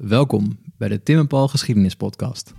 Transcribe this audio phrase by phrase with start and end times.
[0.00, 2.52] Welkom bij de Tim en Paul Geschiedenis Podcast.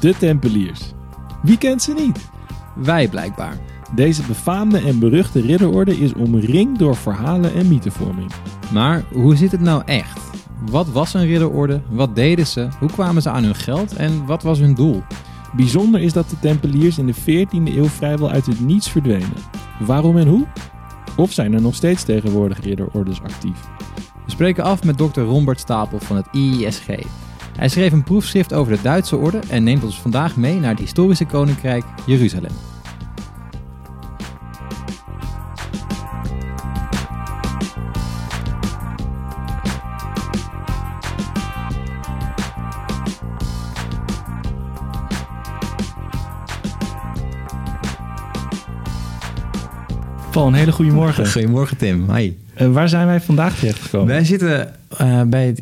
[0.00, 0.92] De Tempeliers.
[1.42, 2.30] Wie kent ze niet?
[2.76, 3.58] Wij blijkbaar.
[3.94, 8.32] Deze befaamde en beruchte ridderorde is omringd door verhalen en mythevorming.
[8.72, 10.23] Maar hoe zit het nou echt?
[10.70, 11.80] Wat was een ridderorde?
[11.90, 12.68] Wat deden ze?
[12.78, 13.96] Hoe kwamen ze aan hun geld?
[13.96, 15.02] En wat was hun doel?
[15.56, 19.32] Bijzonder is dat de Tempeliers in de 14e eeuw vrijwel uit het niets verdwenen.
[19.78, 20.46] Waarom en hoe?
[21.16, 23.60] Of zijn er nog steeds tegenwoordig ridderordes actief?
[24.24, 26.86] We spreken af met dokter Rombert Stapel van het IISG.
[27.56, 30.78] Hij schreef een proefschrift over de Duitse orde en neemt ons vandaag mee naar het
[30.78, 32.73] historische koninkrijk Jeruzalem.
[50.44, 51.30] Paul, een hele goede morgen.
[51.32, 52.32] Goedemorgen Tim, hi.
[52.60, 54.06] Uh, waar zijn wij vandaag terechtgekomen?
[54.06, 55.60] Wij zitten uh, bij het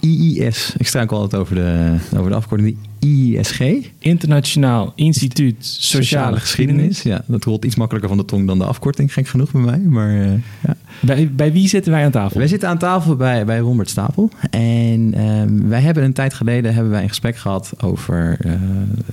[0.00, 0.74] IIS.
[0.78, 2.76] Ik struikel altijd over de, over de afkorting.
[2.98, 3.60] IISG.
[3.98, 7.02] Internationaal Instituut Sociale, Sociale Geschiedenis.
[7.02, 9.12] Ja, dat rolt iets makkelijker van de tong dan de afkorting.
[9.12, 9.78] Gek genoeg bij mij.
[9.78, 10.76] Maar, uh, ja.
[11.00, 12.38] bij, bij wie zitten wij aan tafel?
[12.38, 14.30] Wij zitten aan tafel bij, bij Robert Stapel.
[14.50, 18.38] En ehm, wij hebben een tijd geleden hebben wij een gesprek gehad over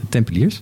[0.10, 0.62] Tempeliers.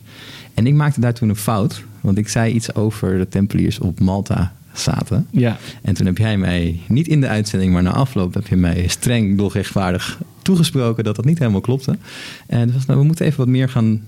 [0.54, 1.84] En ik maakte daar toen een fout.
[2.02, 5.28] Want ik zei iets over de Tempeliers op Malta zaten.
[5.30, 5.58] Ja.
[5.82, 8.88] En toen heb jij mij, niet in de uitzending, maar na afloop, heb je mij
[8.88, 11.98] streng, doch rechtvaardig toegesproken dat dat niet helemaal klopte.
[12.48, 14.02] En dus nou, we moeten even wat meer gaan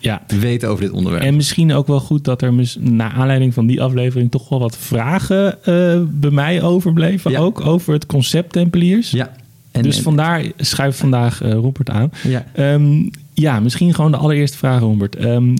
[0.00, 0.22] ja.
[0.26, 1.24] weten over dit onderwerp.
[1.24, 4.76] En misschien ook wel goed dat er naar aanleiding van die aflevering toch wel wat
[4.76, 7.30] vragen uh, bij mij overbleven.
[7.30, 7.38] Ja.
[7.38, 9.10] Ook over het concept Tempeliers.
[9.10, 9.32] Ja.
[9.70, 12.12] En, dus vandaar schuift vandaag uh, Robert aan.
[12.22, 12.46] Ja.
[12.74, 15.24] Um, ja, misschien gewoon de allereerste vraag, Robert.
[15.24, 15.54] Um,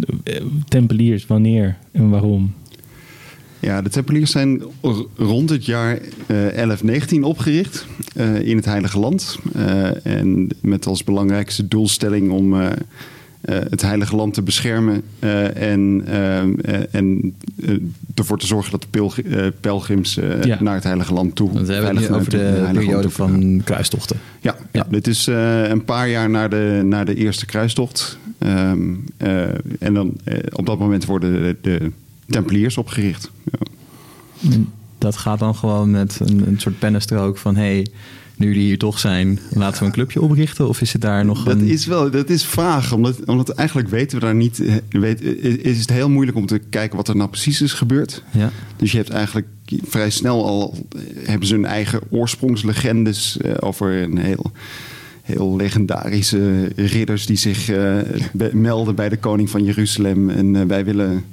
[0.68, 2.54] tempeliers, wanneer en waarom?
[3.60, 4.62] Ja, de Tempeliers zijn
[5.16, 7.86] rond het jaar uh, 1119 opgericht
[8.16, 9.38] uh, in het Heilige Land.
[10.02, 12.54] En met als belangrijkste doelstelling om
[13.44, 17.34] het Heilige Land te beschermen uh, en, uh, en
[18.14, 19.18] ervoor te zorgen dat de pelg
[19.60, 20.62] pelgrims ja.
[20.62, 21.64] naar het Heilige Land toe.
[21.64, 24.16] We hebben het over de, de periode van kruistochten.
[24.40, 24.86] Ja, ja.
[24.90, 28.18] dit is een paar jaar na de, na de eerste kruistocht.
[28.38, 29.04] Um,
[29.78, 30.16] en dan
[30.52, 31.90] op dat moment worden de, de
[32.26, 33.30] Tempeliers opgericht.
[34.40, 34.56] Ja.
[34.98, 37.86] Dat gaat dan gewoon met een, een soort pennenstrook van hey,
[38.36, 40.68] nu jullie hier toch zijn, laten we een clubje oprichten?
[40.68, 44.18] Of is het daar nog dat Is wel, dat is vaag, omdat, omdat eigenlijk weten
[44.18, 44.62] we daar niet...
[44.90, 45.22] Weet,
[45.64, 48.22] is het heel moeilijk om te kijken wat er nou precies is gebeurd.
[48.30, 48.50] Ja.
[48.76, 49.46] Dus je hebt eigenlijk
[49.84, 50.86] vrij snel al...
[51.24, 54.52] hebben ze hun eigen oorsprongslegendes uh, over een heel
[55.22, 57.98] heel legendarische ridders die zich uh,
[58.52, 60.30] melden bij de koning van Jeruzalem.
[60.30, 61.24] En uh, wij willen,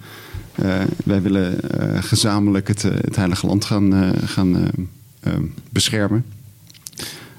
[0.64, 1.58] uh, wij willen
[2.04, 4.72] gezamenlijk het, het heilige land gaan, gaan
[5.70, 6.26] beschermen.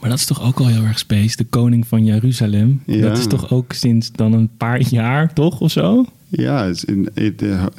[0.02, 2.82] Maar dat is toch ook al heel erg space, de koning van Jeruzalem.
[2.86, 3.00] Ja.
[3.00, 6.04] Dat is toch ook sinds dan een paar jaar, toch, of zo?
[6.28, 6.72] Ja,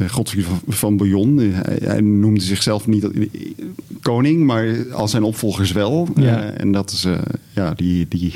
[0.10, 1.38] Godfried van, van Bouillon.
[1.38, 3.08] Hij, hij, noemde zichzelf niet
[4.02, 6.08] koning, maar al zijn opvolgers wel.
[6.16, 6.44] Ja.
[6.44, 7.18] Uh, en dat is, uh,
[7.54, 8.06] ja, die...
[8.10, 8.34] die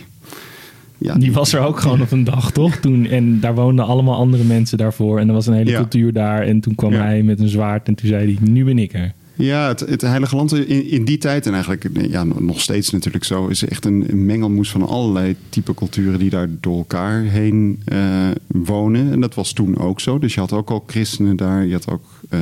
[0.98, 2.76] ja, die, die was er ook gewoon op een dag, toch?
[2.86, 5.20] Toen, en daar woonden allemaal andere mensen daarvoor.
[5.20, 5.78] En er was een hele ja.
[5.78, 6.42] cultuur daar.
[6.42, 7.02] En toen kwam ja.
[7.02, 9.14] hij met een zwaard en toen zei hij, nu ben ik er.
[9.38, 13.24] Ja, het, het, Heilige Land in, in, die tijd en eigenlijk ja, nog steeds natuurlijk
[13.24, 13.48] zo...
[13.48, 16.20] is echt een, mengelmoes van allerlei type culturen...
[16.20, 19.12] die daar door elkaar heen uh, wonen.
[19.12, 20.20] En dat was toen ook zo.
[20.20, 21.66] Dus je had ook al christenen daar.
[21.66, 22.40] Je had ook uh,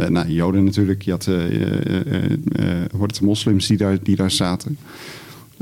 [0.00, 1.02] uh, nou, joden natuurlijk.
[1.02, 1.24] Je had
[3.00, 4.78] het, moslims die daar, die daar zaten.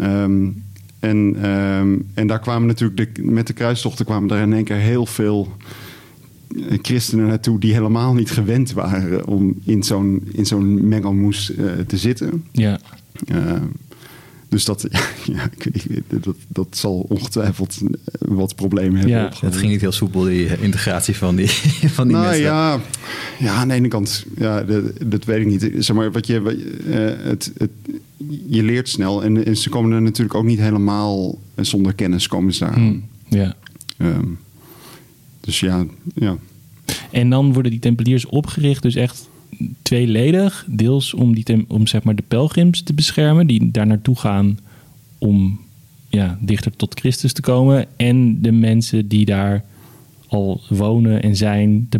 [0.01, 0.63] Um,
[1.01, 3.15] en, um, en daar kwamen natuurlijk...
[3.15, 5.57] De, met de kruistochten kwamen er in één keer heel veel
[6.83, 11.97] christenen naartoe die helemaal niet gewend waren om in zo'n, in zo'n mengelmoes uh, te
[11.97, 12.45] zitten.
[12.53, 12.79] Ja.
[13.33, 13.53] Uh,
[14.49, 14.87] dus dat,
[15.37, 15.51] ja,
[16.09, 17.79] dat, dat zal ongetwijfeld
[18.19, 19.17] wat problemen hebben.
[19.17, 21.49] Ja, het ging niet heel soepel, die integratie van die,
[21.97, 22.45] van die nou, mensen.
[22.45, 22.81] Ja,
[23.39, 25.85] ja, aan de ene kant, ja, dat, dat weet ik niet.
[25.85, 26.41] Zeg maar, wat je,
[26.87, 27.71] uh, het, het,
[28.49, 32.55] je leert snel en, en, ze komen er natuurlijk ook niet helemaal zonder kennis komen
[32.55, 32.75] ze daar.
[32.75, 33.55] Hmm, ja.
[33.99, 34.39] Um,
[35.47, 36.37] dus ja, ja.
[37.11, 39.29] En dan worden die tempeliers opgericht, dus echt
[39.83, 40.67] tweeledig.
[40.69, 44.59] Deels om, die om zeg maar de pelgrims te beschermen, die daar naartoe gaan
[45.19, 45.61] om
[46.09, 47.87] ja, dichter tot Christus te komen.
[47.97, 49.65] En de mensen die daar
[50.27, 51.99] al wonen en zijn te,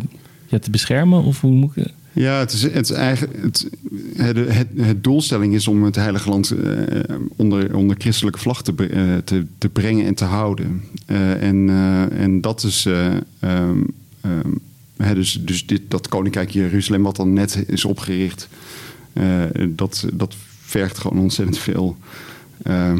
[0.49, 1.25] ja, te beschermen?
[1.25, 1.87] Of hoe moet ik...
[2.19, 3.69] Ja, het is, het is eigenlijk, het,
[4.17, 8.73] het, het, het doelstelling is om het Heilige Land eh, onder, onder christelijke vlag te,
[8.89, 10.83] eh, te, te brengen en te houden.
[11.07, 11.69] Eh, en,
[12.13, 12.87] en dat is.
[12.87, 13.07] eh,
[13.41, 13.79] ehm,
[14.21, 14.51] ehm,
[14.97, 18.49] hè, dus dus dit, dat Koninkrijk Jeruzalem, wat dan net is opgericht,
[19.69, 21.97] dat, dat vergt gewoon ontzettend veel.
[22.63, 22.99] ehm,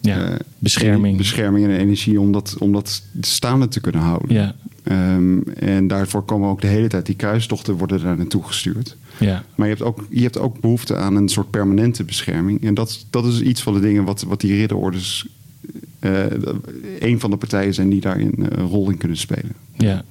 [0.00, 1.16] Ja, bescherming.
[1.16, 4.34] bescherming en energie om dat, om dat staande te kunnen houden.
[4.34, 4.54] Ja,
[4.86, 8.96] Ehm, en daarvoor komen ook de hele tijd die kruistochten worden daar naartoe gestuurd.
[9.18, 9.44] ja.
[9.54, 12.62] Maar je hebt ook, je hebt ook behoefte aan een soort permanente bescherming.
[12.64, 15.26] En dat, dat is iets van de dingen wat, wat die ridderordes...
[15.98, 16.24] eh
[16.98, 19.52] een van de partijen zijn die daarin eh, een rol in kunnen spelen.
[19.76, 20.04] ja.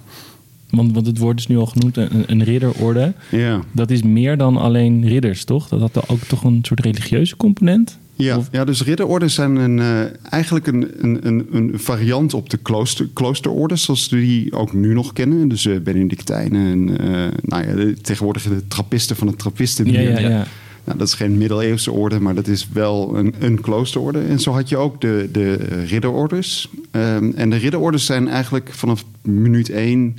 [0.69, 3.13] Want, want het wordt dus nu al genoemd, een, een ridderorde.
[3.31, 5.67] Ja, Dat is meer dan alleen ridders, toch?
[5.67, 7.97] Dat had ook toch een soort religieuze component?
[8.15, 12.49] Ja, Of- ja dus ridderordes zijn een, eh, eigenlijk een, een, een, een variant op
[12.49, 13.83] de klooster, kloosterordes...
[13.83, 15.47] zoals we die ook nu nog kennen.
[15.47, 19.91] Dus eh, Benedictijnen en eh, nou ja, de- tegenwoordig de trappisten van het trappisten.
[19.91, 20.45] Ja, ja, ja.
[20.83, 24.19] Nou, dat is geen middeleeuwse orde, maar dat is wel een, een kloosterorde.
[24.19, 25.53] En zo had je ook de, de
[25.85, 26.69] ridderordes.
[26.91, 30.17] Ehm, en de ridderordes zijn eigenlijk vanaf minuut één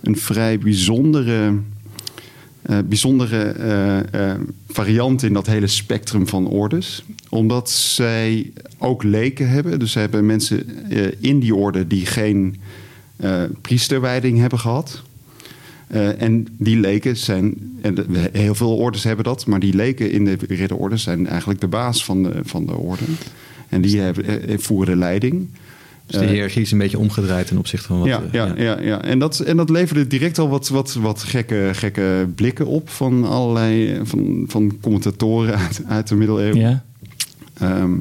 [0.00, 1.52] een vrij bijzondere,
[2.62, 7.04] eh, bijzondere eh, eh, variant in dat hele spectrum van ordes.
[7.28, 9.78] Omdat zij ook leken hebben.
[9.78, 10.66] Dus ze hebben mensen
[11.20, 12.60] in die orde die geen
[13.60, 15.02] priesterwijding hebben gehad.
[15.88, 20.24] Eh, en die leken zijn, en heel veel ordes hebben dat, maar die leken in
[20.24, 23.04] de ridderorde zijn eigenlijk de baas van de, van de orde.
[23.68, 25.48] En die hebben, voeren leiding.
[26.08, 28.08] Dus de Eh, hiërarchie is een beetje omgedraaid ten opzichte van wat...
[28.08, 28.80] ja, eh, ja, ja.
[28.80, 32.88] Ja, En, dat, en dat leverde direct al wat, wat, wat gekke, gekke blikken op
[32.90, 36.60] van allerlei eh, van, van commentatoren uit, uit de middeleeuwen.
[36.60, 36.84] Ja,
[37.58, 37.92] Ehm,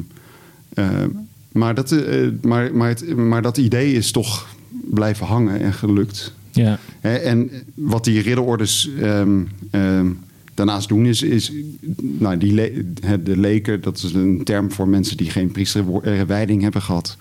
[0.73, 1.09] ehm,
[1.51, 4.47] maar, dat, eh, maar, maar, het, maar dat idee is toch
[4.91, 6.33] blijven hangen en gelukt.
[6.51, 9.39] ja, Hè, en wat die ridderordes ehm,
[9.71, 10.07] ehm,
[10.53, 11.21] daarnaast doen is...
[11.21, 11.51] is
[11.97, 12.83] nou, die le-
[13.23, 17.17] de leken, dat is een term voor mensen die geen priesterwijding hebben gehad...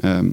[0.00, 0.26] Ehm,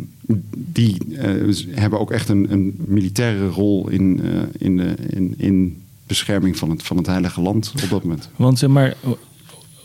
[0.51, 5.81] die eh, hebben ook echt een, een militaire rol in, eh, in, de, in, in
[6.07, 8.29] bescherming van het, van het Heilige Land op dat moment.
[8.35, 8.95] want zeg maar,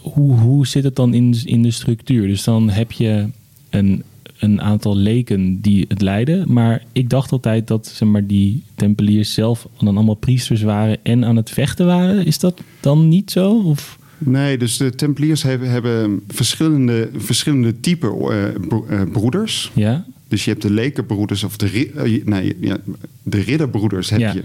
[0.00, 2.26] hoe, hoe zit het dan in, in de structuur?
[2.26, 3.28] Dus dan heb je
[3.70, 4.02] een,
[4.38, 6.52] een aantal leken die het leiden.
[6.52, 11.24] Maar ik dacht altijd dat zeg maar, die tempeliers zelf dan allemaal priesters waren en
[11.24, 12.26] aan het vechten waren.
[12.26, 13.62] Is dat dan niet zo?
[13.64, 13.98] Of?
[14.24, 19.70] Nee, dus de Tempeliers hebben, hebben verschillende, verschillende type eh, eh, broeders.
[19.74, 22.76] Ja, Dus je hebt de lekenbroeders of de, eh, nee, ja,
[23.22, 24.32] de ridderbroeders heb Ja.
[24.34, 24.42] je.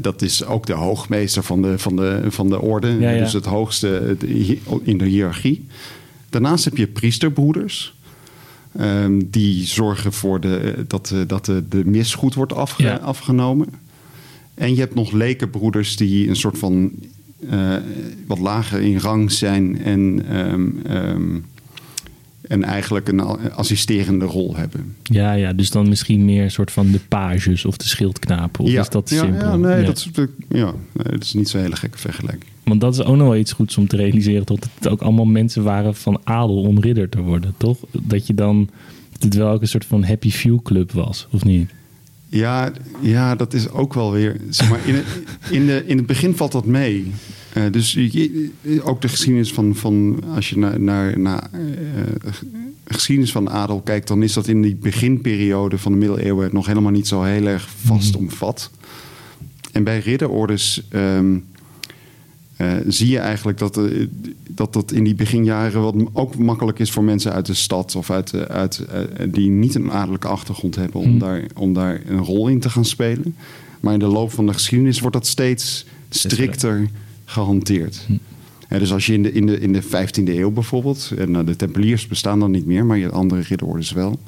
[0.00, 2.88] Dat is ook de hoogmeester van de, van de, van de orde.
[3.00, 3.22] Ja, ja.
[3.22, 4.16] Dus het hoogste
[4.82, 5.66] in de hiërarchie.
[6.30, 7.94] Daarnaast heb je priesterbroeders.
[8.76, 12.94] Ehm, die zorgen voor de, dat, dat de, de mis goed wordt afge- Ja.
[12.96, 13.66] afgenomen.
[14.54, 16.90] En je hebt nog lekenbroeders die een soort van
[17.50, 17.76] eh,
[18.26, 21.38] wat lager in rang zijn en, ehm, ehm,
[22.40, 23.20] en eigenlijk een
[23.50, 24.96] assisterende rol hebben.
[25.02, 28.64] ja, ja, dus dan misschien meer een soort van de pages of de schildknapen.
[28.64, 29.48] Of is dat ja, simpel?
[29.48, 29.86] Ja, nee, Ja.
[29.86, 30.10] Dat, is,
[30.48, 32.50] ja, nee, dat is niet zo'n hele gekke vergelijking.
[32.64, 34.46] Want dat is ook nog wel iets goeds om te realiseren.
[34.46, 37.78] Dat het ook allemaal mensen waren van adel om ridder te worden, toch?
[37.90, 38.68] Dat je dan.
[39.12, 41.70] Dat het wel ook een soort van happy few club was, of niet?
[42.28, 44.36] Ja, ja, dat is ook wel weer.
[44.48, 45.04] Zeg maar, in, het,
[45.50, 47.12] in, de, in het begin valt dat mee.
[47.52, 48.50] Eh, dus je-
[48.82, 52.32] ook de geschiedenis van, van als je naar, naar, naar eh,
[52.84, 56.66] geschiedenis van de adel kijkt, dan is dat in die beginperiode van de middeleeuwen nog
[56.66, 58.70] helemaal niet zo heel erg vast omvat.
[59.72, 61.36] En bij ridderordes ehm,
[62.58, 64.06] eh, zie je eigenlijk dat, eh,
[64.48, 68.10] dat dat in die beginjaren wat ook makkelijk is voor mensen uit de stad of
[68.10, 71.18] uit, de- uit, eh, die niet een adellijke achtergrond hebben om, Hmm.
[71.18, 73.34] daar, om daar een rol in te gaan spelen.
[73.80, 76.88] Maar in de loop van de geschiedenis wordt dat steeds strikter
[77.24, 78.06] gehanteerd.
[78.68, 81.46] Ja, dus als je in de, in, de, in de 15e eeuw bijvoorbeeld, en eh,
[81.46, 84.18] de Tempeliers bestaan dan niet meer, maar je andere ridderordes wel.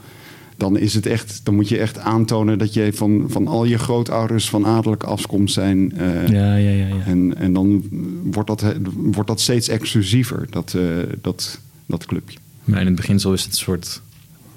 [0.61, 3.79] Dan, is het echt, dan moet je echt aantonen dat je van, van al je
[3.79, 5.93] grootouders van adellijke afkomst zijn.
[5.97, 6.87] eh, Ja, ja, ja.
[6.87, 7.05] ja.
[7.07, 7.85] en, en dan
[8.31, 8.65] wordt dat,
[8.95, 10.83] wordt dat steeds exclusiever, dat, eh,
[11.23, 12.39] dat, dat clubje.
[12.65, 14.01] Maar in het beginsel is het een soort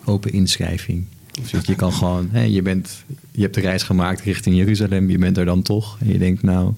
[0.05, 1.05] open inschrijving.
[1.51, 5.17] Dus je kan gewoon, hè, je, bent, je hebt de reis gemaakt richting Jeruzalem, je
[5.17, 5.98] bent er dan toch.
[6.00, 6.74] En je denkt, nou,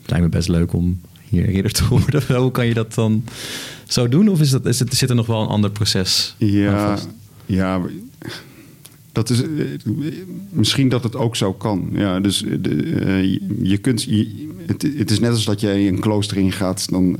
[0.00, 2.22] het lijkt me best leuk om hier ridder te worden.
[2.42, 3.24] Hoe kan je dat dan
[3.86, 4.28] zo doen?
[4.28, 7.08] Of is dat, is het, zit er nog wel een ander proces aan Ja, vast?
[7.48, 7.80] Ja
[9.12, 9.48] dat is, eh,
[10.50, 11.88] misschien dat het ook zo kan.
[11.92, 15.88] Ja, dus eh, de, eh, je, kunt, je- het, het is net als dat jij
[15.88, 16.86] een klooster ingaat.
[16.90, 17.16] Dan,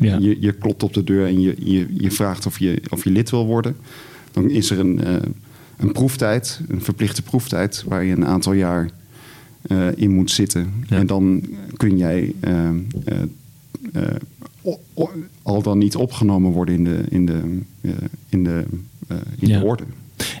[0.00, 0.18] Ja.
[0.18, 3.10] je, je klopt op de deur en je, je, je vraagt of je, of je
[3.10, 3.76] lid wil worden.
[4.32, 5.00] Dan is er een,
[5.76, 8.90] een proeftijd, een verplichte proeftijd, waar je een aantal jaar
[9.94, 10.72] in moet zitten.
[10.88, 10.96] Ja.
[10.96, 11.42] En dan
[11.76, 12.34] kun jij
[15.42, 17.40] al dan niet opgenomen worden in de, in de,
[18.28, 18.64] in de,
[19.38, 19.58] in Ja.
[19.58, 19.84] de orde.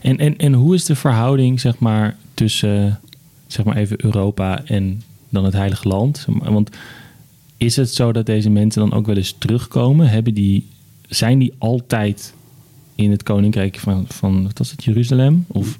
[0.02, 3.00] En, en, en hoe is de verhouding, zeg maar, tussen,
[3.46, 6.26] zeg maar even Europa en dan het Heilige Land?
[6.42, 6.70] Want
[7.56, 10.08] is het zo dat deze mensen dan ook wel eens terugkomen?
[10.08, 10.66] Hebben die,
[11.08, 12.34] zijn die altijd
[12.94, 15.44] in het koninkrijk van, van wat was het, Jeruzalem?
[15.46, 15.78] Of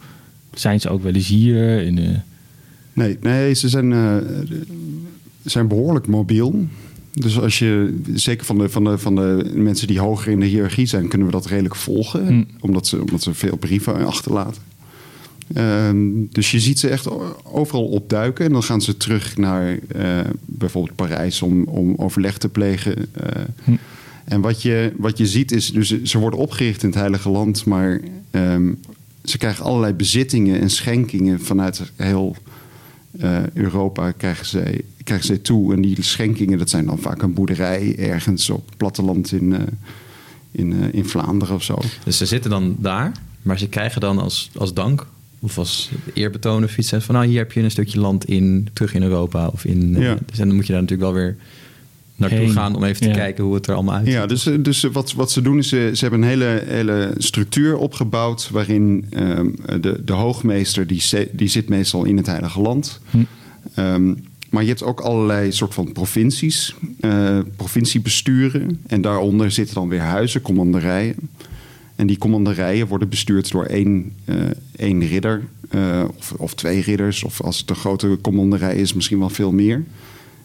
[0.55, 1.83] zijn ze ook wel eens hier?
[1.83, 2.15] In de,
[2.93, 4.17] Nee, nee ze zijn, eh,
[5.45, 6.67] zijn behoorlijk mobiel.
[7.13, 10.47] Dus als je, zeker van de, van, de, van de mensen die hoger in de
[10.47, 12.27] hiërarchie zijn, kunnen we dat redelijk volgen.
[12.27, 12.45] Hm.
[12.61, 14.63] Omdat, ze, omdat ze veel brieven achterlaten.
[15.55, 17.09] Ehm, dus je ziet ze echt
[17.45, 18.45] overal opduiken.
[18.45, 22.97] En dan gaan ze terug naar eh, bijvoorbeeld Parijs om, om overleg te plegen.
[23.13, 23.77] Eh, Hm.
[24.31, 27.65] En wat je, wat je ziet is, dus ze worden opgericht in het Heilige Land,
[27.65, 28.01] maar
[28.31, 28.73] ehm,
[29.25, 32.37] ze krijgen allerlei bezittingen en schenkingen vanuit heel
[33.19, 35.75] eh, Europa krijgen zij, krijgen zij toe.
[35.75, 39.61] En die schenkingen, dat zijn dan vaak een boerderij ergens op het platteland in, eh,
[40.51, 41.79] in, eh, in Vlaanderen of zo.
[42.05, 43.13] Dus ze zitten dan daar,
[43.43, 45.07] maar ze krijgen dan als, als dank
[45.39, 48.95] of als eerbetoon of iets van nou hier heb je een stukje land in terug
[48.95, 49.97] in Europa of in.
[49.99, 50.17] Ja.
[50.27, 51.37] dus dan moet je daar natuurlijk wel weer
[52.21, 52.51] naartoe Heen.
[52.51, 53.15] gaan om even te Ja.
[53.15, 54.15] kijken hoe het er allemaal uitziet.
[54.15, 57.15] Ja, dus, eh, dus wat, wat ze doen is, ze, ze hebben een hele, hele
[57.19, 59.47] structuur opgebouwd waarin ehm,
[59.81, 63.01] de, de hoogmeester, die, die zit meestal in het Heilige Land.
[63.11, 63.19] Hm.
[63.75, 64.15] Ehm,
[64.51, 68.81] maar je hebt ook allerlei soort van provincies, eh, provinciebesturen.
[68.87, 71.15] En daaronder zitten dan weer huizen, commanderijen.
[71.97, 74.35] En die commanderijen worden bestuurd door één, eh,
[74.77, 77.25] één ridder eh, of, of twee ridders.
[77.25, 79.85] Of als het een grote commanderij is, misschien wel veel meer.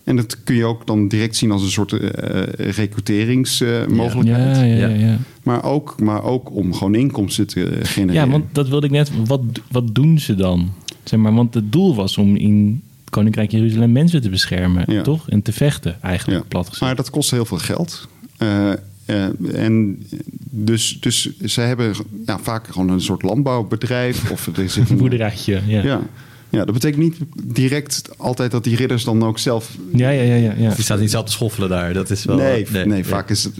[0.05, 4.55] En dat kun je ook dan direct zien als een soort eh recruteringsmogelijkheid.
[4.57, 5.05] ja, ja, ja, Ja.
[5.07, 5.17] ja.
[5.43, 8.25] Maar, ook, maar ook om gewoon inkomsten te genereren.
[8.25, 9.11] Ja, want dat wilde ik net.
[9.25, 10.73] Wat, wat doen ze dan?
[11.03, 15.29] Zeg maar, want het doel was om in Koninkrijk Jeruzalem mensen te beschermen, toch?
[15.29, 16.45] En te vechten, eigenlijk, Ja.
[16.47, 16.81] plat gezegd.
[16.81, 18.07] Maar dat kost heel veel geld.
[18.37, 18.71] Eh,
[19.05, 20.05] eh, en
[20.49, 21.93] dus, dus ze hebben
[22.25, 24.31] ja, vaak gewoon een soort landbouwbedrijf.
[24.31, 25.83] Of er zit Een een boerderijtje, ja.
[25.83, 26.01] Ja.
[26.49, 29.77] Ja, dat betekent niet direct altijd dat die ridders dan ook zelf.
[29.93, 30.53] Ja, ja, ja, ja.
[30.57, 30.73] ja.
[30.73, 31.93] Die staat niet zelf te schoffelen daar.
[31.93, 32.37] Dat is wel.
[32.37, 33.53] nee, nee, vaak is het,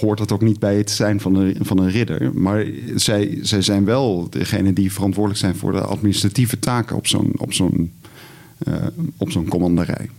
[0.00, 2.30] hoort dat ook niet bij het zijn van een, van een ridder.
[2.34, 2.64] Maar
[2.94, 7.52] zij, zij zijn wel degene die verantwoordelijk zijn voor de administratieve taken op zo'n, op
[7.52, 7.92] zo'n,
[8.58, 8.74] eh,
[9.16, 10.10] op zo'n commanderij.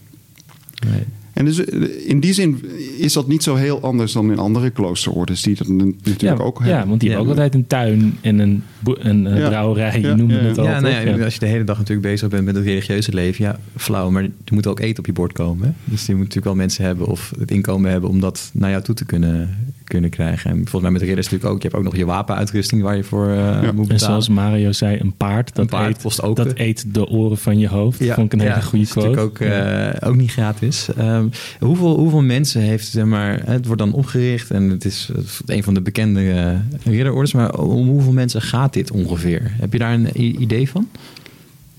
[0.87, 1.03] Nee.
[1.35, 2.63] En dus eh, in die zin
[2.97, 6.59] is dat niet zo heel anders dan in andere kloosterordes die dat natuurlijk ja, ook
[6.59, 6.87] ja, hebben.
[6.87, 7.15] want die Ja.
[7.15, 9.47] hebben ook altijd een tuin en een, een, eh, Ja.
[9.47, 10.01] brouwerij.
[10.01, 10.65] Ja, Je noemde ja, het al.
[10.65, 11.23] Ja, nou ja, Ja.
[11.23, 14.23] als je de hele dag natuurlijk bezig bent met het religieuze leven, ja, flauw, maar
[14.23, 15.67] er moet ook eten op je bord komen.
[15.67, 15.73] Hè?
[15.83, 18.83] Dus je moet natuurlijk wel mensen hebben of het inkomen hebben om dat naar jou
[18.83, 19.49] toe te kunnen,
[19.87, 20.49] kunnen krijgen.
[20.49, 21.61] En volgens mij met de ridders natuurlijk ook.
[21.61, 23.89] Je hebt ook nog je wapenuitrusting waar je voor eh, moet betalen.
[23.89, 26.53] En zoals Mario zei, een paard, dat, Een paard eet, kost ook, dat hè?
[26.55, 27.99] eet de oren van je hoofd.
[27.99, 29.07] Ja, Vond ik een hele ja, goede is quote.
[29.09, 30.89] natuurlijk ook, eh, ook niet gratis.
[30.97, 31.27] Ehm,
[31.59, 35.09] hoeveel, hoeveel mensen heeft, zeg maar, het wordt dan opgericht en het is
[35.45, 39.51] een van de bekende uh, ridderordes, maar om hoeveel mensen gaat dit ongeveer?
[39.59, 40.87] Heb je daar een idee van?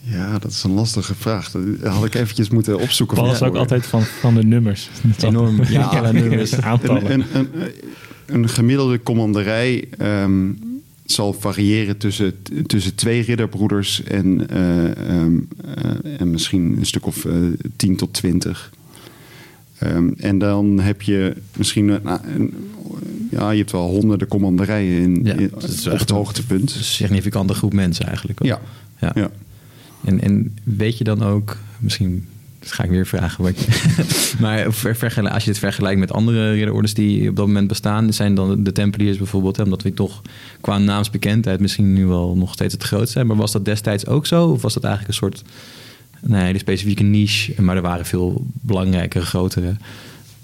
[0.09, 1.51] Ja, dat is een lastige vraag.
[1.51, 3.17] Dat had ik eventjes moeten opzoeken.
[3.17, 4.91] Paul is ook altijd van, van de nummers.
[5.21, 6.61] Enorm, ja, alle nummers.
[6.61, 7.13] aantallen.
[7.13, 7.71] Een, een, een,
[8.27, 10.51] een gemiddelde commanderij ehm,
[11.05, 12.35] zal variëren tussen,
[12.67, 15.39] tussen twee ridderbroeders en, eh, ehm,
[15.75, 17.33] eh, en misschien een stuk of eh,
[17.77, 18.71] 10 tot 20.
[19.79, 22.55] Ehm, en dan heb je misschien een,
[23.31, 26.75] ja, je hebt wel honderden commanderijen in, Ja, op echt het een- hoogtepunt.
[26.75, 28.41] Een significante groep mensen eigenlijk.
[28.43, 28.49] ook.
[28.49, 28.61] Ja.
[29.01, 29.13] ja.
[29.15, 29.31] Ja.
[30.05, 32.27] En, en weet je dan ook, misschien
[32.59, 33.67] dat ga ik weer vragen, wat je,
[34.41, 38.35] maar ver- als je het vergelijkt met andere ridderordes die op dat moment bestaan, zijn
[38.35, 40.23] dan de Tempeliers bijvoorbeeld, hè, omdat we toch
[40.61, 43.27] qua naamsbekendheid misschien nu wel nog steeds het grootste zijn.
[43.27, 44.47] Maar was dat destijds ook zo?
[44.49, 45.43] Of was dat eigenlijk een soort
[46.21, 49.77] nee, hele specifieke niche, maar er waren veel belangrijkere, grotere?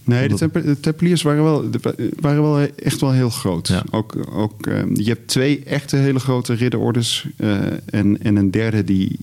[0.04, 3.68] Nee, de, Tempeliers waren wel, de- waren wel echt wel heel groot.
[3.68, 3.82] Ja.
[3.90, 8.84] Ook, ook, eh, je hebt twee echte hele grote ridderordes eh, en, en een derde
[8.84, 9.18] die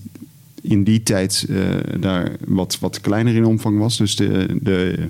[0.60, 1.56] in die tijd eh,
[2.00, 3.96] daar wat, wat kleiner in omvang was.
[3.96, 5.08] Dus de, de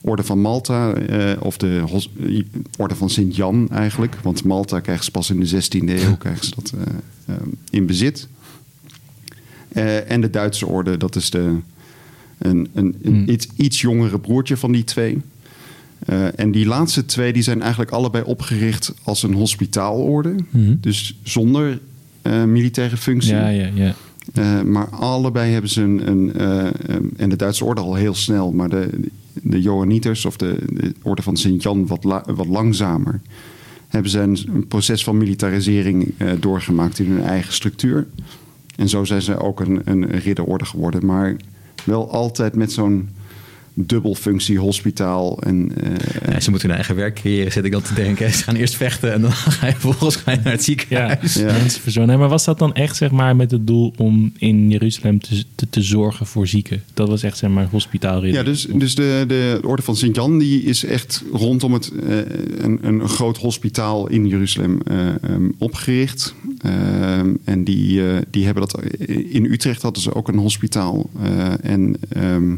[0.00, 2.10] Orde van Malta eh, of de Hos-
[2.78, 4.14] Orde van Sint-Jan eigenlijk.
[4.22, 6.72] Want Malta krijgen ze pas in de 16e eeuw krijgen ze dat
[7.26, 7.34] eh,
[7.70, 8.28] in bezit.
[10.06, 11.56] En de Duitse orde, dat is de,
[12.38, 13.28] een, een, een Hmm.
[13.28, 15.20] iets, iets jongere broertje van die twee.
[16.34, 20.34] En die laatste twee die zijn eigenlijk allebei opgericht als een hospitaalorde.
[20.50, 20.74] Mhm.
[20.80, 21.78] Dus zonder
[22.46, 23.34] militaire functie.
[23.34, 23.94] Ja, ja, ja.
[24.34, 26.08] Eh, maar allebei hebben ze een.
[26.08, 28.90] een eh, um, en de Duitse orde al heel snel, maar de,
[29.32, 33.20] de Johanniters of de, de orde van Sint-Jan wat, wat langzamer.
[33.88, 38.06] Hebben ze een, een proces van militarisering eh, doorgemaakt in hun eigen structuur.
[38.76, 41.06] En zo zijn ze ook een, een ridderorde geworden.
[41.06, 41.36] Maar
[41.84, 43.08] wel altijd met zo'n
[43.78, 45.38] dubbelfunctie hospitaal.
[45.42, 48.32] En, eh, Ja, ze moeten hun eigen werk creëren, zit ik dan te denken.
[48.32, 51.34] Ze gaan eerst vechten en dan ga je vervolgens ga je naar het Ja, ziekenhuis.
[51.34, 51.44] Ja.
[51.44, 52.06] mensen.
[52.06, 55.44] Nee, maar was dat dan echt zeg maar met het doel om in Jeruzalem te,
[55.54, 56.82] te, te zorgen voor zieken?
[56.94, 58.40] Dat was echt zeg maar hospitaalridder.
[58.40, 62.16] Ja, dus, dus de, de Orde van Sint-Jan die is echt rondom het, eh,
[62.58, 66.34] een, een groot hospitaal in Jeruzalem eh, ehm, opgericht.
[66.58, 71.10] Ehm, en die, die hebben dat in Utrecht hadden ze ook een hospitaal.
[71.22, 72.54] Eh, en ehm,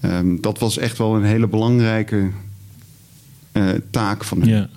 [0.00, 2.28] ehm, dat was echt wel een hele belangrijke
[3.52, 4.48] eh, taak van hen.
[4.48, 4.68] Ja.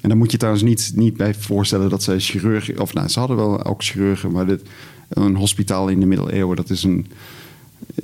[0.00, 2.80] En dan moet je trouwens niet, niet bij voorstellen dat zij chirurgen...
[2.80, 4.62] Of nou, ze hadden wel ook chirurgen, maar dit,
[5.08, 6.56] een hospitaal in de middeleeuwen...
[6.56, 7.06] dat is een,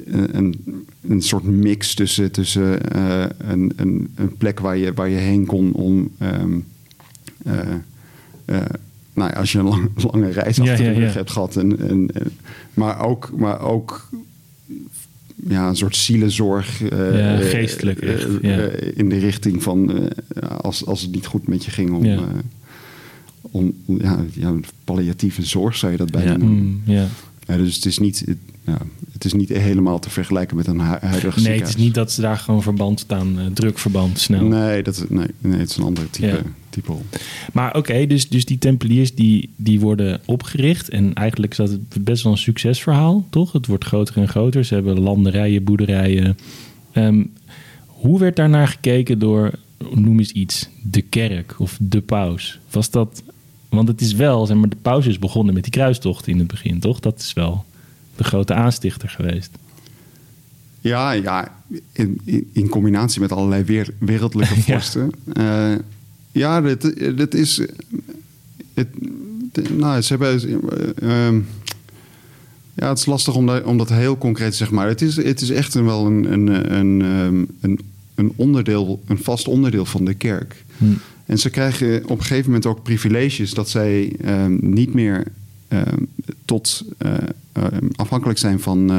[0.07, 5.16] een, een soort mix tussen, tussen eh, een, een, een plek waar je, waar je
[5.16, 6.11] heen kon om...
[6.18, 6.30] eh,
[7.45, 8.61] eh,
[9.14, 11.16] nou ja, als je een lang- lange reis achter de ja, rug ja.
[11.18, 11.57] hebt gehad.
[11.57, 12.33] En, en, en-
[12.75, 14.09] maar, ook, maar ook
[15.49, 16.78] ja, een soort zielenzorg.
[16.78, 18.57] Ja, eh, geestelijk echt, eh, ja.
[18.95, 20.09] in de richting van
[20.61, 22.18] als, als het niet goed met je ging om, Ja.
[23.40, 24.54] om ja, ja,
[24.85, 26.37] palliatieve zorg zou je dat bijna Ja.
[26.37, 26.83] noemen.
[26.87, 27.07] Mm,
[27.47, 28.78] dus het is, niet, het, ja,
[29.12, 32.12] het is niet helemaal te vergelijken met een hu- huidig Nee, het is niet dat
[32.12, 34.45] ze daar gewoon verband staan, eh, drukverband snel.
[34.45, 36.42] Nee, dat, nee, nee, het is een andere type,
[37.52, 40.88] Maar oké, dus, dus die tempeliers die, die worden opgericht.
[40.88, 43.52] En eigenlijk is dat het best wel een succesverhaal, toch?
[43.52, 44.64] Het wordt groter en groter.
[44.64, 46.38] Ze hebben landerijen, boerderijen.
[46.92, 47.25] Ehm,
[47.87, 49.52] hoe werd daarnaar gekeken door,
[49.94, 52.58] noem eens iets, de kerk of de paus?
[52.70, 53.23] Was dat...
[53.68, 56.47] Want het is wel, zeg maar, de paus is begonnen met die kruistocht in het
[56.47, 57.00] begin, toch?
[57.00, 57.64] Dat is wel
[58.16, 59.50] de grote aanstichter geweest.
[60.80, 61.52] Ja, ja
[61.92, 65.11] in, in, in combinatie met allerlei weer, wereldlijke vorsten.
[65.35, 65.78] ja,
[66.38, 67.61] ja dit, dit is...
[68.75, 68.88] Het,
[69.76, 70.40] nou, ze hebben...
[70.97, 71.40] eh, ehm,
[72.75, 74.76] ja, het is lastig om dat, om dat heel concreet te zeggen.
[74.76, 77.80] Maar het is, het is echt een, wel een, een, een, ehm, een,
[78.14, 80.64] een onderdeel, een vast onderdeel van de kerk.
[80.78, 80.85] Hm.
[81.26, 85.25] En ze krijgen op een gegeven moment ook privileges dat zij ehm, niet meer
[86.45, 87.12] tot eh,
[87.97, 88.90] afhankelijk zijn van.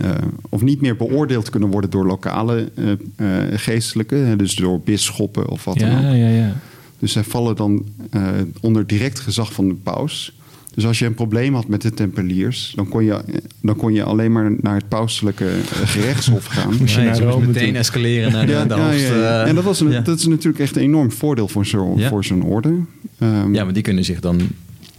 [0.00, 0.10] Eh,
[0.48, 5.48] of niet meer beoordeeld kunnen worden door lokale eh, eh, geestelijken, hè, dus door bisschoppen
[5.48, 6.00] of wat dan ook.
[6.02, 6.56] Ja, ja, ja.
[6.98, 8.28] Dus zij vallen dan eh,
[8.60, 10.36] onder direct gezag van de paus.
[10.74, 13.20] Dus als je een probleem had met de tempeliers, dan kon je,
[13.62, 15.46] dan kon je alleen maar naar het pauselijke
[15.84, 16.76] gerechtshof gaan.
[16.80, 17.78] Moest je naar Rome meteen toe.
[17.78, 19.14] escaleren naar de, Ja, de ja, hoogste...
[19.14, 19.44] ja, ja.
[19.44, 20.00] En dat, was een, ja.
[20.00, 22.08] dat is natuurlijk echt een enorm voordeel voor zo'n Ja.
[22.08, 22.74] voor zo'n orde.
[23.18, 24.40] Ehm, Ja, maar die kunnen zich dan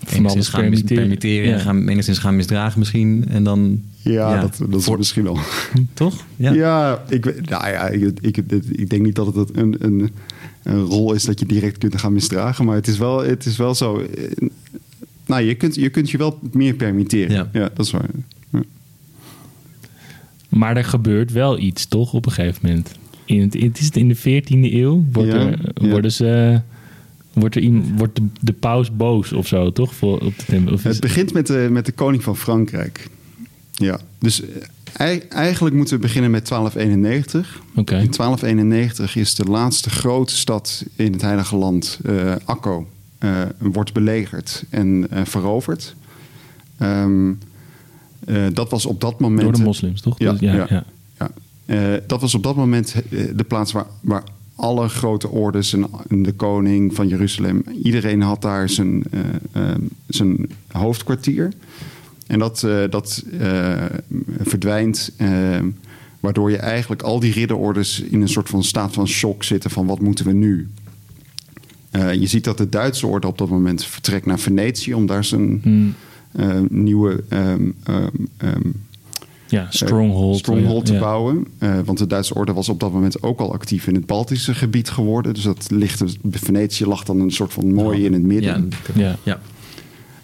[0.10, 0.98] alles enigszins gaan permitteren.
[0.98, 1.44] permitteren.
[1.52, 1.64] en Ja.
[1.64, 3.26] gaan, enigszins gaan misdragen misschien.
[3.30, 3.82] En dan...
[4.02, 5.38] ja, dat, dat is misschien wel.
[5.94, 6.26] Toch?
[6.36, 8.38] Ja, ik, weet- nou ja ik, ik,
[8.72, 10.12] ik denk niet dat het een, een,
[10.64, 12.66] een rol is dat je direct kunt gaan misdragen.
[12.66, 13.98] Maar het is wel, het is wel zo.
[14.00, 14.48] eh,
[15.26, 17.32] Nou, je kunt, je kunt je wel meer permitteren.
[17.36, 17.50] Ja.
[17.54, 18.06] Ja, dat is waar.
[18.50, 18.62] Ja.
[20.50, 22.92] Maar er gebeurt wel iets, toch, op een gegeven moment.
[23.26, 25.04] In het, het is het in de 14e eeuw.
[25.12, 25.90] Wordt, Ja, er, ja.
[25.90, 26.62] Worden ze,
[27.40, 29.96] wordt, er iemand, wordt de, de paus boos of zo, toch?
[29.96, 30.64] Voor, op de?
[30.72, 33.08] Of Het begint met de, met de koning van Frankrijk.
[33.72, 34.48] Ja, dus eh,
[34.94, 37.62] ei- eigenlijk moeten we beginnen met 1291.
[37.76, 37.94] Oké.
[37.96, 43.94] In 1291 is de laatste grote stad in het Heilige Land, eh Akko, eh, wordt
[43.94, 45.96] belegerd en veroverd.
[46.78, 47.16] Eh,
[48.54, 49.42] dat was op dat moment.
[49.42, 50.20] Door de moslims, toch?
[50.20, 52.00] Ja, Dus ja, ja.
[52.08, 52.96] dat was op dat moment
[53.36, 54.24] de plaats waar, waar
[54.60, 59.20] alle grote ordes en de koning van Jeruzalem, iedereen had daar zijn, eh,
[59.52, 61.52] ehm, zijn hoofdkwartier.
[62.28, 63.86] En dat, eh, dat eh,
[64.40, 65.30] verdwijnt, eh,
[66.20, 69.86] waardoor je eigenlijk al die ridderordes in een soort van staat van shock zitten van
[69.86, 70.68] wat moeten we nu?
[71.92, 75.24] Eh, je ziet dat de Duitse orde op dat moment vertrekt naar Venetië om daar
[75.24, 75.94] zijn Hmm.
[76.32, 78.70] eh, nieuwe ehm, ehm, ehm,
[79.50, 80.34] Ja, stronghold.
[80.34, 81.00] eh, stronghold te ja.
[81.00, 81.46] bouwen.
[81.58, 84.54] Eh, want de Duitse orde was op dat moment ook al actief in het Baltische
[84.54, 85.34] gebied geworden.
[85.34, 88.70] Dus dat ligt, Venetië lag dan een soort van mooi in het midden.
[88.96, 89.18] Ja, Ja.
[89.24, 89.40] ja.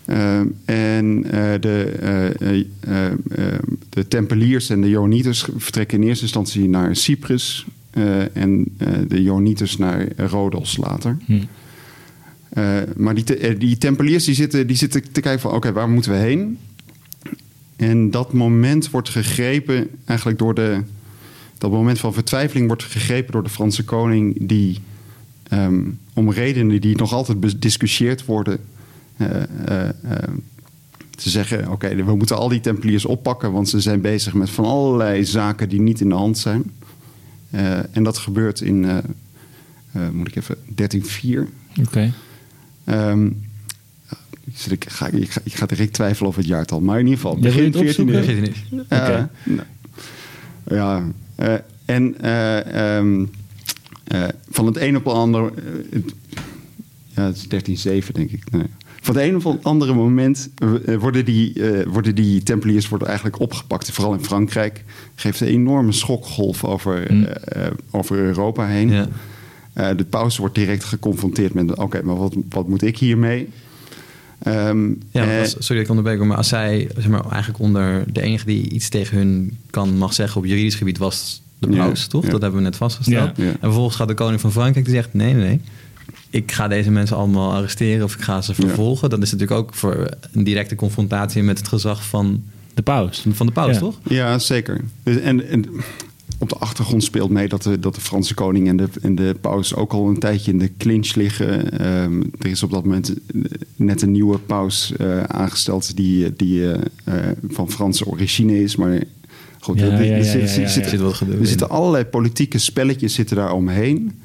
[0.06, 3.14] Ehm, en eh, de, eh, eh, eh, eh,
[3.90, 7.66] de Tempeliers en de Joanieters vertrekken in eerste instantie naar Cyprus.
[7.92, 11.18] eh, en eh, de Joanieters naar Rhodos later.
[11.26, 11.40] Hm.
[12.50, 15.52] Eh, maar die, te- eh, die Tempeliers die zitten, die zitten te kijken van...
[15.52, 16.58] oké, waar moeten we heen?
[17.76, 20.82] En dat moment wordt gegrepen eigenlijk door de...
[21.58, 24.48] dat moment van vertwijfeling wordt gegrepen door de Franse koning...
[24.48, 24.80] die
[25.48, 25.82] ehm,
[26.14, 28.60] om redenen die nog altijd bediscussieerd worden...
[29.18, 29.94] eh, eh, eh,
[31.10, 33.52] te zeggen, oké, we moeten al die Tempeliers oppakken...
[33.52, 36.72] want ze zijn bezig met van allerlei zaken die niet in de hand zijn.
[37.92, 39.04] En dat gebeurt in,
[40.12, 41.48] moet ik even, 1304...
[41.82, 42.14] Oké.
[42.84, 43.30] Ehm,
[44.56, 46.80] Dus ik, ga, ik, ga, ik ga direct twijfelen over het jaartal.
[46.82, 48.16] Maar in ieder geval, Ja, begin het 14e opzoeken?
[48.16, 48.24] eeuw.
[48.24, 48.84] Vergeet het niet.
[48.90, 49.30] Eh, Oké.
[49.44, 49.62] nou,
[50.66, 51.04] ja,
[51.36, 51.54] eh,
[51.86, 53.26] en eh, ehm,
[54.04, 55.52] eh, van het een op het ander...
[57.08, 58.52] ja, het is 1307 denk ik.
[58.52, 58.64] Nee.
[59.02, 60.50] Van het een op het andere moment
[61.00, 63.92] worden die, eh, worden die Tempeliers worden eigenlijk opgepakt.
[63.92, 64.84] Vooral in Frankrijk.
[65.16, 67.24] Geeft een enorme schokgolf over, Mm.
[67.24, 68.90] eh, over Europa heen.
[68.90, 69.08] Ja.
[69.74, 71.76] Eh, de paus wordt direct geconfronteerd met...
[71.76, 73.50] oké, maar wat, wat moet ik hiermee?
[74.40, 78.04] Ehm, Ja, eh, als- sorry dat ik onderbreek, maar als zij zeg maar, eigenlijk onder
[78.14, 81.86] de enige die iets tegen hun kan mag zeggen op juridisch gebied was de Ja,
[81.86, 82.24] paus, toch?
[82.26, 82.30] ja.
[82.30, 83.38] Dat hebben we net vastgesteld.
[83.38, 83.50] Ja, ja.
[83.50, 85.62] En vervolgens gaat de koning van Frankrijk die zegt: nee, nee, nee.
[86.30, 89.10] Ik ga deze mensen allemaal arresteren of ik ga ze vervolgen.
[89.10, 92.44] Dat is natuurlijk ook voor een directe confrontatie met het gezag van,
[92.74, 93.26] De paus.
[93.30, 93.80] van de paus, Ja.
[93.80, 94.00] toch?
[94.04, 94.82] Ja, zeker.
[95.04, 95.66] Dus- En, en
[96.40, 99.36] op de achtergrond speelt mee dat de, dat de Franse koning en de, en de
[99.42, 101.80] paus ook al een tijdje in de clinch liggen.
[101.80, 103.14] Ehm, er is op dat moment
[103.76, 108.76] net een nieuwe paus eh, aangesteld die, die eh, eh, van Franse origine is.
[108.76, 109.04] Maar
[109.60, 110.90] goed, Ja, er- er ja, ja, zit- ja, zit- ja, zit- ja.
[110.90, 111.48] Zit wat gedoe er in.
[111.48, 114.20] zitten allerlei politieke spelletjes zitten daar omheen.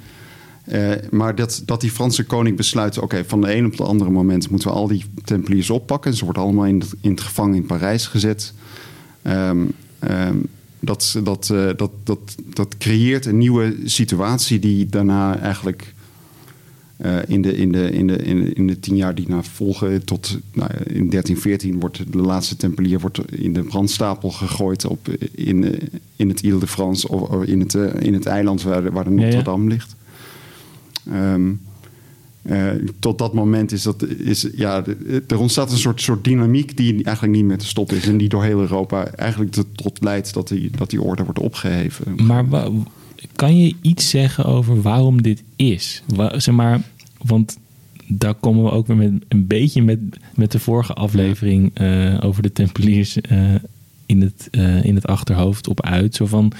[0.64, 2.99] Eh, maar dat, dat die Franse koning besluit...
[2.99, 6.14] oké, van de een op de andere moment moeten we al die tempeliers oppakken.
[6.14, 8.53] Ze worden allemaal in het, in het gevangen in Parijs gezet.
[9.23, 9.59] Ehm,
[9.99, 10.37] ehm,
[10.81, 12.19] dat, dat, eh, dat, dat,
[12.55, 15.95] dat creëert een nieuwe situatie die daarna eigenlijk...
[16.97, 19.43] eh, in, de, in, de, in, de, in, de, in de tien jaar die na
[19.43, 24.85] volgen, tot nou, ja, in 1314 wordt de laatste tempelier wordt in de brandstapel gegooid
[24.87, 25.79] op, in,
[26.16, 29.05] in het Ile de France of, in, het, eh, in het eiland waar, de- waar
[29.05, 29.25] de Ja, ja.
[29.27, 29.95] Notre Dame ligt.
[31.12, 31.51] Ehm,
[32.51, 32.67] eh,
[32.99, 34.85] tot dat moment is dat is, ja,
[35.29, 38.29] er ontstaat een soort, soort dynamiek die eigenlijk niet meer te stoppen is en die
[38.29, 42.27] door heel Europa eigenlijk tot, leidt dat die, dat die orde wordt opgeheven.
[42.27, 42.45] Maar
[43.37, 46.03] kan je iets zeggen over waarom dit is?
[46.33, 46.81] Zeg maar,
[47.23, 47.59] want
[48.07, 49.99] daar komen we ook weer met een beetje met,
[50.35, 53.55] met de vorige aflevering eh, over de Tempeliers eh,
[54.07, 54.49] in, het,
[54.83, 56.15] in het achterhoofd op uit.
[56.15, 56.53] Zo van,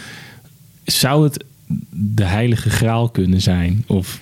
[0.85, 1.45] zou het
[1.91, 3.85] de heilige graal kunnen zijn?
[3.87, 4.21] Of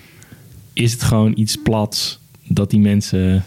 [0.78, 3.44] is het gewoon iets plats dat die mensen...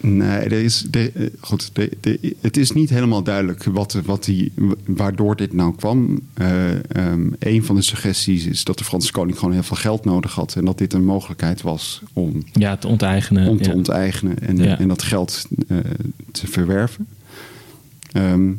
[0.00, 1.10] Nee, er is, er,
[1.40, 4.52] goed, er- er- het is niet helemaal duidelijk wat, wat die,
[4.86, 6.20] waardoor dit nou kwam.
[6.34, 10.34] Ehm, een van de suggesties is dat de Franse koning gewoon heel veel geld nodig
[10.34, 10.54] had.
[10.56, 13.48] En dat dit een mogelijkheid was om, Ja, te onteigenen.
[13.48, 13.74] om te ja.
[13.74, 14.78] onteigenen en, Ja.
[14.78, 15.76] en dat geld eh,
[16.32, 17.06] te verwerven.
[18.12, 18.50] Ehm,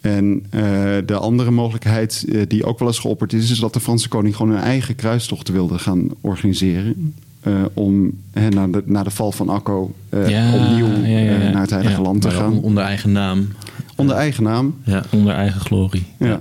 [0.00, 0.62] en eh,
[1.06, 4.36] de andere mogelijkheid eh, die ook wel eens geopperd is, is dat de Franse koning
[4.36, 7.14] gewoon een eigen kruistocht wilde gaan organiseren.
[7.40, 11.50] eh, om hè, na, de, na de val van Akko Ja, opnieuw ja, ja, ja.
[11.50, 12.60] naar het Heilige Land te gaan.
[12.60, 13.48] onder eigen naam.
[13.96, 14.74] Onder eigen naam.
[14.84, 15.04] Ja.
[15.10, 16.06] Onder eigen glorie.
[16.18, 16.40] Ja.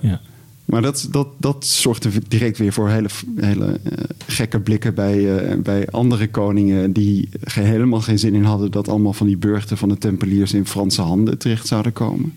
[0.65, 3.79] Maar dat, dat, dat zorgde direct weer voor hele, hele
[4.27, 6.91] gekke blikken bij, bij andere koningen...
[6.93, 10.53] die helemaal geen zin in hadden dat allemaal van die burchten van de tempeliers...
[10.53, 12.33] in Franse handen terecht zouden komen.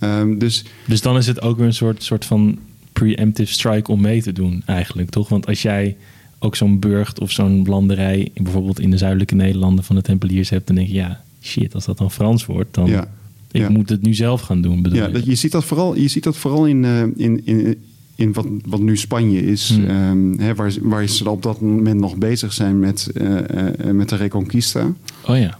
[0.00, 2.58] Ehm, dus Dus dan is het ook weer een soort, soort van
[2.92, 5.28] preemptive strike om mee te doen, eigenlijk, toch?
[5.28, 5.96] Want als jij
[6.38, 10.66] ook zo'n burcht of zo'n landerij, bijvoorbeeld in de zuidelijke Nederlanden van de Tempeliers hebt,
[10.66, 13.08] dan denk je, ja, shit, als dat dan Frans wordt, dan Ja.
[13.50, 13.70] ik Ja.
[13.70, 14.82] moet het nu zelf gaan doen.
[14.82, 15.12] Bedoel ja, je?
[15.12, 17.76] dat, je ziet dat vooral, je ziet dat vooral in, eh, in, in,
[18.14, 19.68] in wat, wat nu Spanje is...
[19.68, 19.84] Hmm.
[19.84, 24.08] ehm, hè, waar, waar ze op dat moment nog bezig zijn met, eh, eh, met
[24.08, 24.92] de Reconquista...
[25.26, 25.58] Oh ja.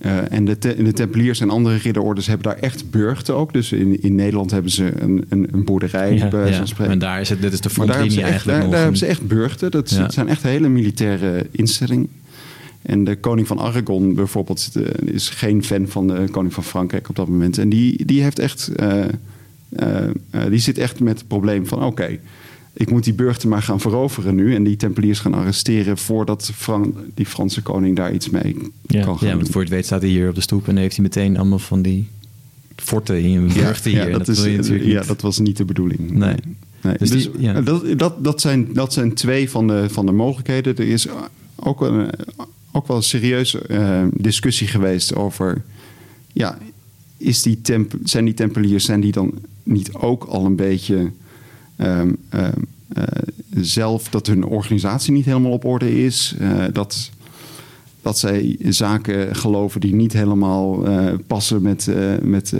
[0.00, 3.52] Eh, en de, te- de Tempeliers en andere ridderordes hebben daar echt burchten ook.
[3.52, 6.84] Dus in, in Nederland hebben ze een, een, een boerderij, Ja, bij wijze Ja.
[6.84, 8.62] En daar is het, dit is de maar daar hebben, frontlinie ze echt, eigenlijk daar,
[8.62, 8.70] nog.
[8.70, 9.70] daar hebben ze echt burchten.
[9.70, 10.10] Dat Ja.
[10.10, 12.08] zijn echt hele militaire instellingen.
[12.82, 17.08] En de koning van Aragon bijvoorbeeld eh, is geen fan van de koning van Frankrijk
[17.08, 17.58] op dat moment.
[17.58, 18.68] En die, die heeft echt...
[18.76, 18.98] eh,
[19.68, 21.82] eh, eh, die zit echt met het probleem van...
[21.84, 22.18] oké,
[22.80, 24.54] ik moet die burchten maar gaan veroveren nu...
[24.54, 25.98] en die tempeliers gaan arresteren...
[25.98, 29.04] voordat Fran- die Franse koning daar iets mee Ja.
[29.04, 29.52] kan gaan Ja, want doen.
[29.52, 31.82] voor het weet staat hij hier op de stoep en heeft hij meteen allemaal van
[31.82, 32.08] die
[32.76, 34.00] forten hier, burchten hier.
[34.10, 35.08] En dat, is, natuurlijk ja, niet.
[35.08, 36.10] dat was niet de bedoeling.
[36.10, 36.34] Nee.
[36.82, 36.96] Nee.
[36.98, 37.60] Dus Dus, die- ja.
[37.60, 40.76] dat, dat, dat, zijn, dat zijn twee van de, van de mogelijkheden.
[40.76, 41.06] Er is
[41.56, 42.10] ook, een,
[42.72, 45.62] ook wel een serieuze eh, discussie geweest over...
[46.32, 46.58] Ja,
[47.16, 51.10] is die temp, zijn die tempeliers zijn die dan niet ook al een beetje...
[51.80, 52.52] ehm, ehm,
[52.92, 53.04] eh,
[53.56, 56.34] zelf dat hun organisatie niet helemaal op orde is.
[56.38, 57.10] eh, dat,
[58.02, 61.88] dat zij zaken geloven die niet helemaal eh, passen met,
[62.22, 62.52] met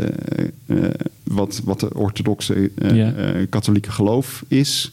[1.22, 3.14] wat, wat de orthodoxe Ja.
[3.50, 4.92] katholieke geloof is.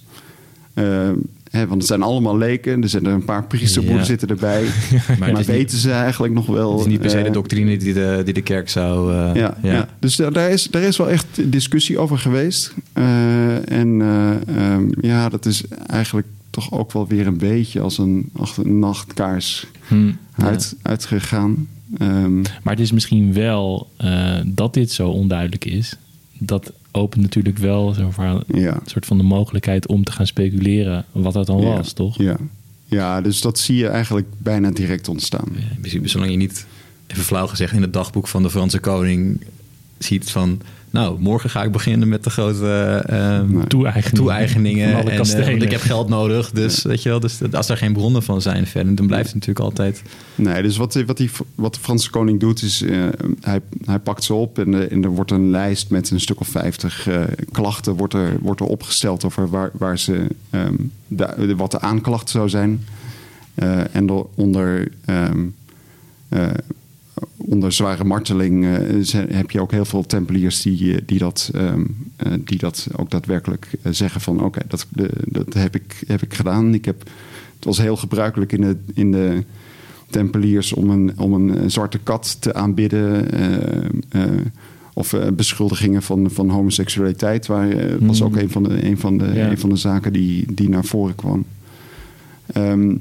[1.57, 2.81] Hè, want het zijn allemaal leken.
[2.81, 4.05] Er zitten een paar priesterboeren Ja.
[4.05, 4.63] zitten erbij.
[5.19, 6.71] Maar niet- weten ze eigenlijk nog wel...
[6.71, 9.13] Het is niet per se de eh, doctrine die de, die de kerk zou...
[9.13, 9.87] eh, ja, ja.
[9.99, 12.73] dus daar, daar, is, daar is wel echt discussie over geweest.
[12.93, 17.97] Eh, en eh, ehm, ja, dat is eigenlijk toch ook wel weer een beetje als
[17.97, 20.11] een, als een nachtkaars Hm.
[20.35, 21.67] uit, uitgegaan.
[21.97, 25.95] Ehm, Maar het is misschien wel eh, dat dit zo onduidelijk is.
[26.39, 28.73] Dat opent natuurlijk wel zo van, ja.
[28.73, 31.75] een soort van de mogelijkheid om te gaan speculeren wat dat dan Ja.
[31.75, 32.17] was, toch?
[32.17, 32.37] Ja.
[32.85, 35.47] ja, dus dat zie je eigenlijk bijna direct ontstaan.
[35.55, 36.65] In principe, zolang je niet,
[37.07, 39.41] even flauw gezegd, in het dagboek van de Franse koning
[39.97, 40.61] ziet van...
[40.89, 43.67] Nou, morgen ga ik beginnen met de grote ehm.
[43.67, 44.17] Toe-eigeningen.
[44.17, 44.91] toe-eigeningen.
[44.91, 46.51] Van alle en, eh, ik heb geld nodig.
[46.51, 49.33] Dus, weet je wel, dus als er geen bronnen van zijn verder, dan blijft het
[49.33, 50.01] natuurlijk altijd...
[50.35, 53.05] Nee, dus wat, wat, die, wat de Franse koning doet, is eh,
[53.41, 56.39] hij, hij pakt ze op en, eh, en er wordt een lijst met een stuk
[56.39, 57.21] of vijftig eh,
[57.51, 60.73] klachten wordt er, wordt er opgesteld over waar, waar ze, ehm,
[61.07, 62.85] de, wat de aanklacht zou zijn.
[63.57, 65.45] Eh, en onder, ehm,
[66.29, 66.47] eh,
[67.37, 71.83] onder zware marteling eh, heb je ook heel veel tempeliers die, eh, die, dat, ehm,
[72.15, 74.87] eh, die dat ook daadwerkelijk eh, zeggen van oké, dat,
[75.25, 76.73] dat heb, ik, heb ik gedaan.
[76.73, 76.99] Ik heb,
[77.55, 79.43] het was heel gebruikelijk in de, in de
[80.09, 83.31] tempeliers om een, om een eh, zwarte kat te aanbidden.
[83.31, 84.31] eh, eh,
[84.93, 87.45] of eh, beschuldigingen van, van homoseksualiteit.
[87.47, 88.27] Waar, eh, was Hmm.
[88.27, 89.49] ook een van de, een van de, Ja.
[89.49, 91.45] een van de zaken die, die naar voren kwam.
[92.53, 92.95] Ehm,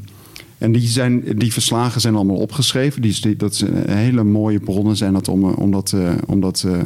[0.59, 3.03] en die, zijn, die verslagen zijn allemaal opgeschreven.
[3.03, 6.41] Die, die- dat zijn hele mooie bronnen zijn dat om, eh, om dat, eh, om
[6.41, 6.81] dat, eh,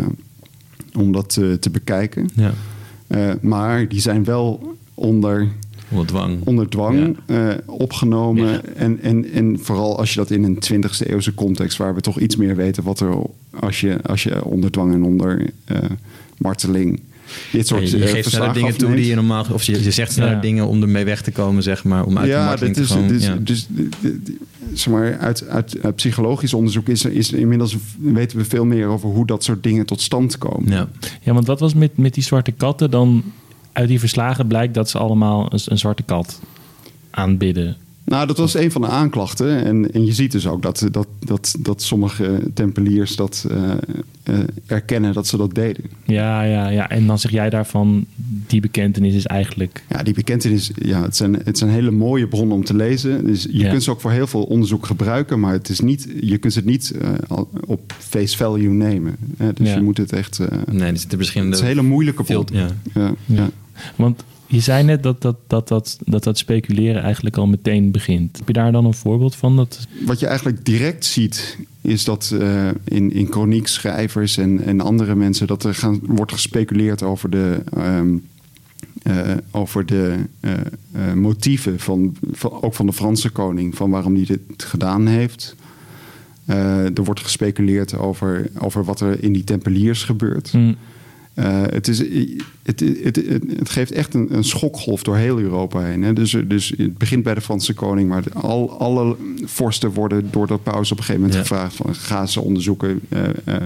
[0.99, 2.29] om dat eh, te bekijken.
[2.35, 2.53] Ja,
[3.07, 5.49] Eh, maar die zijn wel onder,
[5.89, 6.39] onder dwang.
[6.45, 8.49] onder dwang eh, opgenomen.
[8.49, 8.61] Ja.
[8.77, 11.79] En, en, en vooral als je dat in een 20e eeuwse context...
[11.79, 13.17] waar we toch iets meer weten wat er...
[13.61, 15.79] als je, als je onder dwang en onder eh,
[16.39, 17.01] marteling...
[17.53, 19.45] dit Ja, soort je eh, geeft sneller dingen toe die je normaal...
[19.53, 20.41] Of je, je zegt sneller Ja.
[20.41, 22.05] dingen om ermee weg te komen, zeg maar.
[22.05, 23.09] Om uit de ja, dat te is, komen.
[23.09, 23.37] dus, ja.
[23.41, 24.37] dus, de- de- de-
[24.73, 28.87] zeg maar, uit, uit, uit psychologisch onderzoek is, er- is inmiddels weten we veel meer
[28.87, 30.73] over hoe dat soort dingen tot stand komen.
[30.73, 30.89] ja.
[31.23, 33.23] Ja, want wat was met, met die zwarte katten dan?
[33.73, 36.41] Uit die verslagen blijkt dat ze allemaal een, een zwarte kat
[37.11, 37.77] aanbidden.
[38.11, 39.65] Nou, dat was een van de aanklachten.
[39.65, 43.71] En, en je ziet dus ook dat, dat, dat, dat sommige tempeliers dat eh,
[44.23, 45.85] eh, erkennen dat ze dat deden.
[46.07, 46.89] Ja, ja, ja.
[46.89, 48.05] En dan zeg jij daarvan,
[48.47, 49.85] die bekentenis is eigenlijk...
[49.89, 53.27] Ja, die bekentenis, ja, het zijn, het zijn hele mooie bronnen om te lezen.
[53.27, 53.71] Dus je Ja.
[53.71, 56.65] kunt ze ook voor heel veel onderzoek gebruiken, maar het is niet, je kunt het
[56.65, 59.17] niet eh, op face value nemen.
[59.37, 59.53] Hè?
[59.53, 59.75] Dus Ja.
[59.75, 60.39] je moet het echt.
[60.39, 61.55] eh, Nee, er zitten verschillende...
[61.57, 62.47] het is een hele moeilijke bron.
[62.53, 62.69] ja.
[62.95, 63.51] Ja, ja.
[63.97, 68.37] Want je zei net dat dat, dat, dat, dat dat speculeren eigenlijk al meteen begint.
[68.37, 69.57] Heb je daar dan een voorbeeld van?
[69.57, 75.15] Dat, Wat je eigenlijk direct ziet, is dat eh, in, in chroniekschrijvers en, en andere
[75.15, 78.17] mensen dat er gaan, wordt gespeculeerd over de, ehm,
[79.03, 84.25] eh, over de eh, motieven van, van, ook van de Franse koning, van waarom hij
[84.25, 85.55] dit gedaan heeft.
[86.95, 90.51] Er wordt gespeculeerd over, over wat er in die tempeliers gebeurt.
[90.51, 90.73] Hm,
[91.41, 91.99] Eh, het, is,
[92.63, 96.03] het, het, het, het geeft echt een, een schokgolf door heel Europa heen.
[96.03, 96.13] Hè?
[96.13, 100.57] Dus, dus het begint bij de Franse koning, maar al, alle vorsten worden door de
[100.57, 101.41] paus op een gegeven moment Ja.
[101.55, 103.01] gevraagd: van, ga ze onderzoeken.
[103.09, 103.57] eh, eh,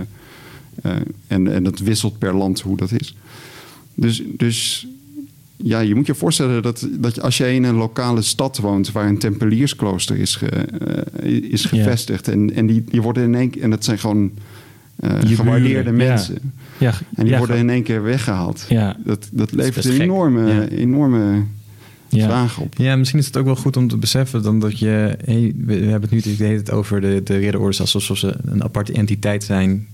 [0.82, 0.92] eh,
[1.26, 3.16] en, en dat wisselt per land hoe dat is.
[3.94, 4.86] Dus, dus
[5.56, 9.08] ja, je moet je voorstellen dat, dat als jij in een lokale stad woont waar
[9.08, 11.68] een tempeliersklooster is, ge- eh, is Ja.
[11.68, 12.28] gevestigd.
[12.28, 14.42] En, en die, die worden in één keer, en dat zijn gewoon eh,
[15.00, 16.08] gewaardeerde buren, ja.
[16.08, 16.52] mensen.
[16.78, 18.66] ja, En die ja, worden in één keer weggehaald.
[18.68, 18.96] Ja.
[19.04, 20.66] Dat, dat levert een enorme, Ja.
[20.68, 21.42] enorme
[22.08, 22.26] ja.
[22.26, 22.74] vraag op.
[22.76, 25.16] Ja, misschien is het ook wel goed om te beseffen dan dat je...
[25.24, 28.62] Hey, we hebben het nu de hele tijd over de, de ridderorders alsof ze een
[28.62, 29.86] aparte entiteit zijn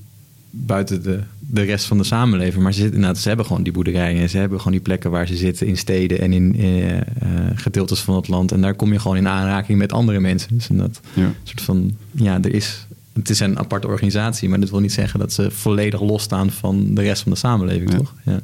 [0.51, 2.63] buiten de, de rest van de samenleving.
[2.63, 4.29] Maar ze, zitten, inderdaad, ze hebben gewoon die boerderijen.
[4.29, 7.03] Ze hebben gewoon die plekken waar ze zitten in steden en in eh, eh,
[7.55, 8.53] gedeeltes van het land.
[8.53, 10.49] En daar kom je gewoon in aanraking met andere mensen.
[10.55, 11.33] Dus dat Ja.
[11.43, 12.87] soort van, ja, er is...
[13.13, 16.95] Het is een aparte organisatie, maar dat wil niet zeggen dat ze volledig losstaan van
[16.95, 17.97] de rest van de samenleving, Ja.
[17.97, 18.15] toch?
[18.25, 18.41] Ja.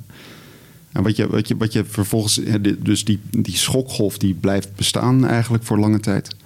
[0.92, 4.74] En wat je, wat je, wat je vervolgens, di- dus die, die schokgolf die blijft
[4.76, 6.36] bestaan eigenlijk voor lange tijd.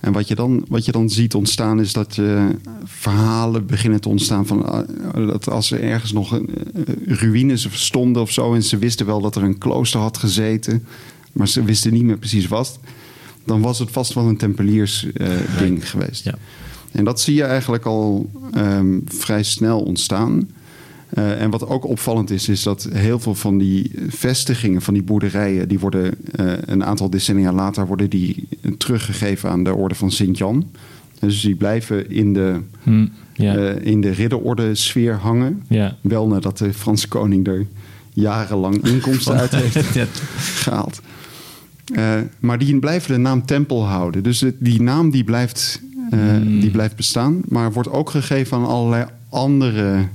[0.00, 2.44] En wat je dan, wat je dan ziet ontstaan is dat eh,
[2.84, 6.48] verhalen beginnen te ontstaan van eh, dat als er ergens nog een,
[6.86, 10.84] eh, ruïnes stonden of zo en ze wisten wel dat er een klooster had gezeten,
[11.32, 12.78] maar ze wisten niet meer precies wat,
[13.44, 15.28] dan was het vast wel een tempeliers eh,
[15.58, 16.24] ding geweest.
[16.24, 16.34] Ja.
[16.92, 20.48] En dat zie je eigenlijk al ehm, vrij snel ontstaan.
[21.10, 25.02] Eh, en wat ook opvallend is, is dat heel veel van die vestigingen, van die
[25.02, 28.48] boerderijen, die worden eh, een aantal decennia later worden die
[28.78, 30.66] teruggegeven aan de orde van Sint-Jan.
[31.18, 33.56] Dus die blijven in de, Hm, ja.
[33.56, 35.62] eh, in de ridderorde sfeer hangen.
[36.00, 37.66] Wel nadat de Franse koning er
[38.12, 40.06] jarenlang inkomsten uit heeft Ja.
[40.62, 41.00] gehaald.
[41.94, 44.22] Eh, maar die blijven de naam tempel houden.
[44.22, 46.60] Dus die naam die blijft, eh, Hmm.
[46.60, 47.40] die blijft bestaan.
[47.48, 50.06] Maar wordt ook gegeven aan allerlei andere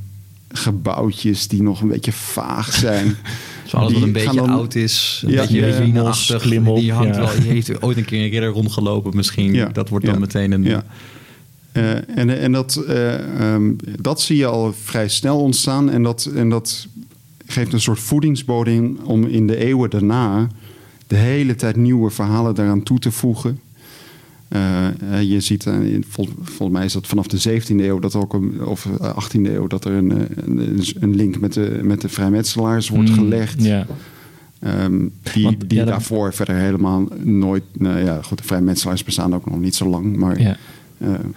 [0.49, 3.05] gebouwtjes die nog een beetje vaag zijn.
[3.63, 5.79] Dus alles wat Die een beetje dan- oud is, een Ja, beetje ja, ja,
[6.75, 9.53] die hangt wel, die heeft ooit een keer een ridder rondgelopen misschien.
[9.53, 10.63] Ja, Dat wordt ja, dan meteen een...
[10.63, 10.83] ja.
[11.71, 15.89] Eh, en en dat, eh, ehm, dat zie je al vrij snel ontstaan.
[15.89, 16.87] En dat, en dat
[17.45, 20.47] geeft een soort voedingsbodem om in de eeuwen daarna
[21.07, 23.59] de hele tijd nieuwe verhalen daaraan toe te voegen.
[24.55, 24.87] Eh,
[25.19, 25.73] eh, je ziet, eh,
[26.09, 29.49] vol- volgens mij is dat vanaf de 17e eeuw, dat ook een, of eh, 18e
[29.53, 30.09] eeuw, dat er een,
[30.45, 33.63] een, een link met de, met de vrijmetselaars wordt Mm, gelegd.
[33.63, 33.85] Ja.
[34.59, 34.97] Ehm,
[35.33, 37.63] die Want, die ja, dat- daarvoor verder helemaal nooit.
[37.73, 40.15] Nou ja, goed, de vrijmetselaars bestaan ook nog niet zo lang.
[40.15, 40.57] Maar ja.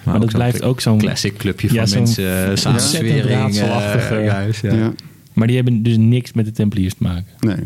[0.05, 0.99] Maar, dat blijft ook zo'n...
[0.99, 4.75] classic clubje Ja, van zo'n mensen, uh, eh, raadselachtige- juist, ja.
[4.75, 4.93] ja.
[5.33, 7.27] Maar die hebben dus niks met de Tempeliers te maken.
[7.41, 7.57] nee.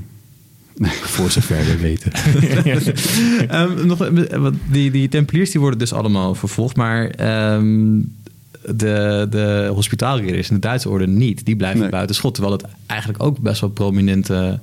[1.03, 2.13] Voor zover we weten.
[3.49, 8.01] Ehm, nog, eh, wat- die, die tempeliers die worden dus allemaal vervolgd, maar ehm,
[8.75, 11.45] de, de hospitaalridders in de Duitse orde niet.
[11.45, 11.89] Die blijven Nee.
[11.91, 14.61] buiten schot, terwijl het eigenlijk ook best wel prominente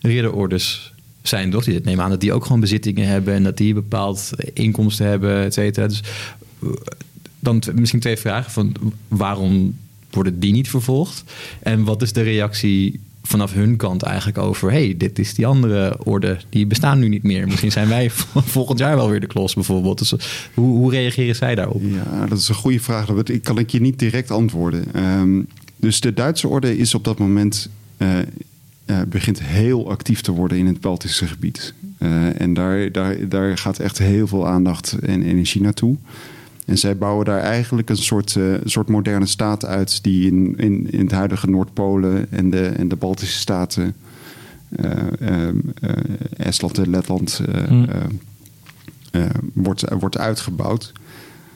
[0.00, 0.92] ridderordes
[1.22, 1.64] zijn, toch?
[1.64, 5.42] Die nemen aan dat die ook gewoon bezittingen hebben en dat die bepaald inkomsten hebben,
[5.44, 5.86] et cetera.
[5.86, 6.02] Dus
[6.62, 6.68] eh,
[7.40, 8.74] dan misschien twee vragen van
[9.08, 9.76] waarom
[10.10, 11.24] worden die niet vervolgd?
[11.62, 14.70] En wat is de reactie vanaf hun kant eigenlijk over...
[14.70, 17.46] hey, dit is die andere orde, die bestaan nu niet meer.
[17.46, 18.10] Misschien zijn wij
[18.56, 19.98] volgend jaar wel weer de klos bijvoorbeeld.
[19.98, 20.14] Dus
[20.54, 21.82] hoe, hoe reageren zij daarop?
[21.82, 23.06] Ja, dat is een goede vraag.
[23.06, 24.94] Weet- kan ik je niet direct antwoorden.
[24.94, 25.40] Ehm,
[25.76, 28.26] dus de Duitse orde is op dat moment eh, eh,
[29.08, 31.74] begint heel actief te worden in het Baltische gebied.
[31.98, 35.96] Eh, en daar, daar, daar gaat echt heel veel aandacht en energie naartoe.
[36.68, 40.90] En zij bouwen daar eigenlijk een soort, eh, soort moderne staat uit die in, in,
[40.90, 43.94] in het huidige Noordpolen en de, en de Baltische staten,
[44.68, 45.54] eh, eh,
[46.36, 47.40] Estland en Letland,
[49.10, 50.92] eh, wordt, wordt uitgebouwd.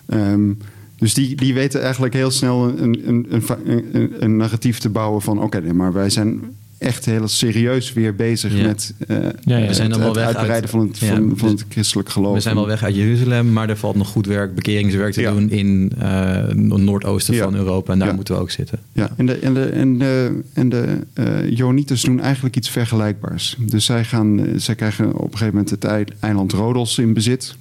[0.07, 0.53] Ehm,
[0.97, 5.43] dus die, die weten eigenlijk heel snel een, een, een, een, narratief te bouwen van...
[5.43, 6.41] oké, maar wij zijn
[6.83, 8.67] echt heel serieus weer bezig Ja.
[8.67, 9.57] met eh, ja.
[9.57, 12.35] het, We zijn het weg uitbreiden uit- van het, ja, van, van het christelijk geloof.
[12.35, 15.33] We zijn wel weg uit Jeruzalem, maar er valt nog goed werk, bekeringswerk te Ja.
[15.33, 17.43] doen in eh Noordoosten Ja.
[17.45, 17.93] van Europa.
[17.93, 18.15] En daar Ja.
[18.15, 18.79] moeten we ook zitten.
[18.93, 23.57] Ja, en de, en de, en de, en de eh, Joanieters doen eigenlijk iets vergelijkbaars.
[23.59, 27.55] Dus zij, gaan, zij krijgen op een gegeven moment het ei- eiland Rodos in bezit.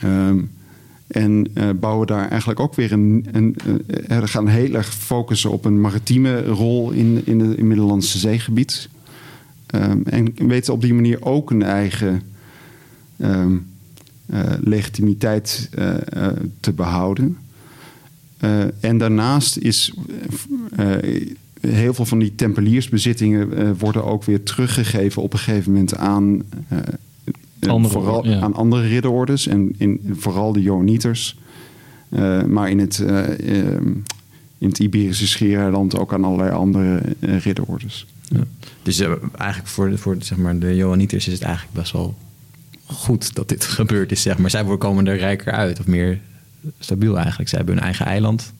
[0.00, 0.38] Ehm,
[1.14, 3.26] en eh, bouwen daar eigenlijk ook weer een.
[3.32, 3.56] een
[4.08, 8.88] eh, gaan heel erg focussen op een maritieme rol in, in het Middellandse zeegebied.
[9.66, 12.22] Ehm, en weten op die manier ook een eigen
[13.16, 13.56] ehm,
[14.26, 15.68] eh, legitimiteit
[16.60, 17.36] te behouden.
[18.38, 19.94] Eh, en daarnaast is
[21.60, 26.42] heel veel van die tempeliersbezittingen worden ook weer teruggegeven op een gegeven moment aan,
[27.70, 28.40] Andere vooral, ja.
[28.40, 31.36] aan andere ridderordes en in, vooral de Joanieters.
[32.08, 33.86] Eh, maar in het, eh, ehm,
[34.58, 38.06] in het Iberische schiereiland ook aan allerlei andere eh, ridderordes.
[38.28, 38.40] Ja.
[38.82, 42.14] Dus eigenlijk voor, de- voor zeg maar, de Johanniters is het eigenlijk best wel
[42.86, 44.22] goed dat dit gebeurd is.
[44.22, 44.50] Zeg maar.
[44.50, 46.20] Zij worden- komen er rijker uit, of meer
[46.78, 47.48] stabiel eigenlijk.
[47.48, 48.52] Zij hebben hun eigen eiland.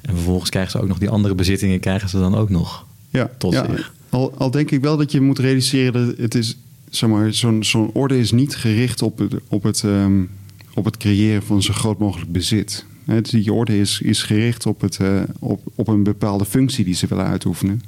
[0.00, 2.86] En vervolgens krijgen ze ook nog die andere bezittingen, krijgen ze dan ook nog.
[3.10, 3.66] Ja, Tot ja.
[3.70, 3.92] zich.
[4.08, 6.56] Al, al denk ik wel dat je moet realiseren dat het is,
[6.90, 10.22] zeg maar, zo'n zo'n orde is niet gericht op het, op het, ehm,
[10.74, 12.84] op het creëren van zo groot mogelijk bezit.
[13.04, 16.94] Hè, Die orde is, is gericht op, het, eh, op, op een bepaalde functie die
[16.94, 17.82] ze willen uitoefenen.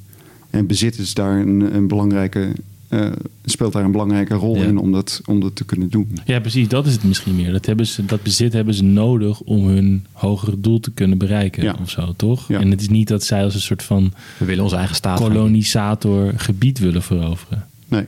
[0.51, 2.53] En bezit is daar een, een belangrijke,
[2.88, 3.11] eh,
[3.45, 4.62] speelt daar een belangrijke rol Ja.
[4.65, 6.19] in om dat, om dat te kunnen doen.
[6.25, 6.69] Ja, precies.
[6.69, 7.53] Dat is het misschien meer.
[7.53, 11.62] Dat, hebben ze, dat bezit hebben ze nodig om hun hogere doel te kunnen bereiken.
[11.62, 11.77] Ja.
[11.83, 12.49] Of zo, toch?
[12.49, 12.61] Ja.
[12.61, 15.19] En het is niet dat zij als een soort van We willen onze eigen staat.
[15.21, 17.67] kolonisator gebied willen veroveren.
[17.88, 18.05] Nee.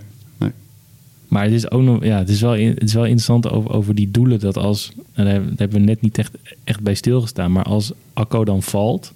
[1.35, 3.95] Maar het is ook nog, ja, het is wel, het is wel interessant over, over
[3.95, 4.41] die doelen.
[4.41, 7.53] Dat als, daar hebben we net niet echt, echt bij stilgestaan.
[7.53, 9.13] Maar als Akko dan valt,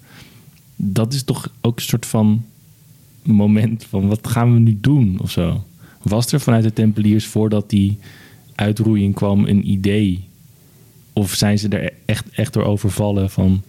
[0.76, 2.44] dat is toch ook een soort van
[3.22, 5.64] moment van wat gaan we nu doen of zo.
[6.02, 7.98] Was er vanuit de Tempeliers voordat die
[8.54, 10.24] uitroeiing kwam een idee?
[11.12, 13.62] Of zijn ze er echt, echt door overvallen van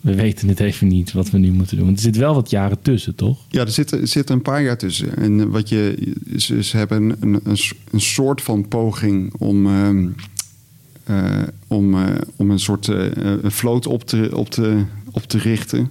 [0.00, 1.84] we weten het even niet wat we nu moeten doen?
[1.84, 3.38] Want er zit wel wat jaren tussen, toch?
[3.48, 5.16] Ja, er zitten er zitten een paar jaar tussen.
[5.16, 7.58] En wat je, ze, ze hebben een, een,
[7.90, 10.08] een soort van poging om, ehm,
[11.04, 13.04] eh, om, eh, om een soort eh,
[13.42, 15.88] een vloot op te, op te, op te richten.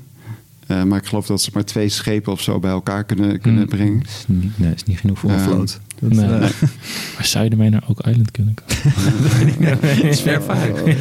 [0.67, 3.61] Eh, maar ik geloof dat ze maar twee schepen of zo bij elkaar kunnen, kunnen
[3.61, 3.69] Hmm.
[3.69, 4.01] brengen.
[4.01, 5.43] Is niet, nee, is niet genoeg voor een Ja.
[5.43, 5.79] vloot.
[5.99, 6.25] Dat, Nee.
[6.25, 6.39] eh,
[7.15, 9.99] Maar zou je ermee naar Oak Island kunnen komen?
[10.09, 10.95] is ver vaak.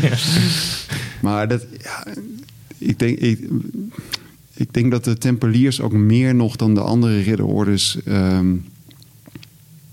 [1.22, 2.06] Maar dat, ja,
[2.78, 3.48] ik, denk, ik,
[4.54, 8.54] ik denk dat de Tempeliers ook meer nog dan de andere ridderordes ehm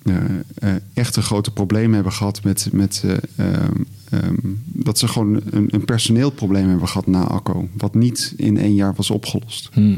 [0.05, 0.15] eh,
[0.55, 3.71] eh, echt een grote probleem hebben gehad met, met eh, ehm,
[4.09, 8.75] ehm, dat ze gewoon een, een personeelprobleem hebben gehad na Akko, wat niet in één
[8.75, 9.69] jaar was opgelost.
[9.73, 9.95] Hm.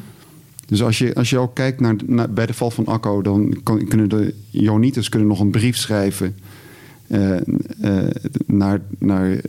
[0.66, 3.60] Dus als je, als je ook kijkt naar, naar, bij de val van Akko, dan
[3.64, 6.36] kan, kunnen de Joanieters kunnen nog een brief schrijven
[8.46, 9.42] naar, naar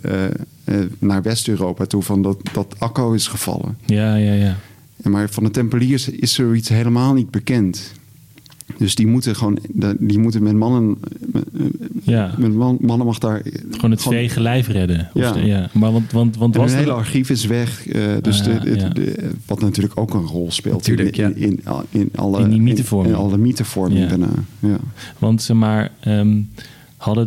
[0.68, 3.76] eh, eh, naar West-Europa toe van dat, dat Akko is gevallen.
[3.86, 4.56] Ja, ja, ja.
[5.02, 7.92] En Maar van de Tempeliers is zoiets helemaal niet bekend.
[8.76, 9.58] Dus die moeten gewoon,
[9.98, 10.96] die moeten met mannen,
[12.02, 12.34] Ja.
[12.38, 15.10] met man, mannen mag daar Gewoon het vege lijf redden.
[15.14, 15.32] Of Ja.
[15.32, 15.70] de- ja.
[15.72, 17.88] Maar want, want, want En was er- hele archief is weg.
[17.88, 18.88] eh, dus Ah, de, de- ja.
[18.88, 21.60] de- wat natuurlijk ook een rol speelt Natuurlijk, in, in, in,
[21.90, 23.14] in alle, In die mythevorming.
[23.14, 24.06] In, alle mythevorming Ja.
[24.08, 24.28] daarna.
[24.58, 24.76] Ja.
[25.18, 26.36] Want zeg maar, ehm,
[26.98, 27.26] hadden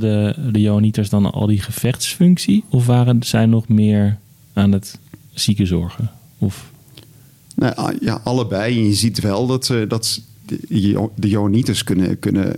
[0.51, 2.63] de, Johanniters dan al die gevechtsfunctie?
[2.69, 4.17] Of waren zij nog meer
[4.53, 4.99] aan het
[5.34, 6.11] ziekenzorgen?
[6.38, 6.72] Of,
[7.55, 8.86] Nou, ja, allebei.
[8.86, 12.55] Je ziet wel dat, ze dat de, Jo- de Johanniters kunnen, kunnen,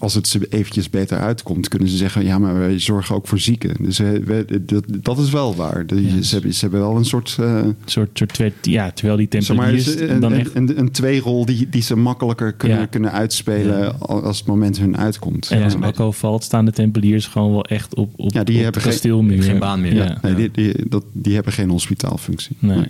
[0.00, 3.38] als het ze eventjes beter uitkomt, kunnen ze zeggen: ja, maar wij zorgen ook voor
[3.38, 3.74] zieken.
[3.80, 5.84] Dus eh, we- dat, dat is wel waar.
[5.94, 6.22] Ja.
[6.22, 7.36] ze, hebben, ze hebben wel een soort.
[7.40, 10.54] eh, soort, soort twee, ja, terwijl die zeg maar, tempeliers een, dan een, echt...
[10.54, 12.86] een, een tweerol die, die ze makkelijker kunnen, Ja.
[12.86, 13.86] kunnen uitspelen Ja.
[13.98, 15.50] als het moment hun uitkomt.
[15.50, 18.56] En Ja, als Akko valt, staan de tempeliers gewoon wel echt op, op, Ja, die
[18.56, 19.42] op hebben de geen- kasteelmuur.
[19.42, 19.94] geen baan meer.
[19.94, 20.18] Ja.
[20.22, 22.56] Nee, die, die, dat, die hebben geen hospitaalfunctie.
[22.58, 22.86] Nee.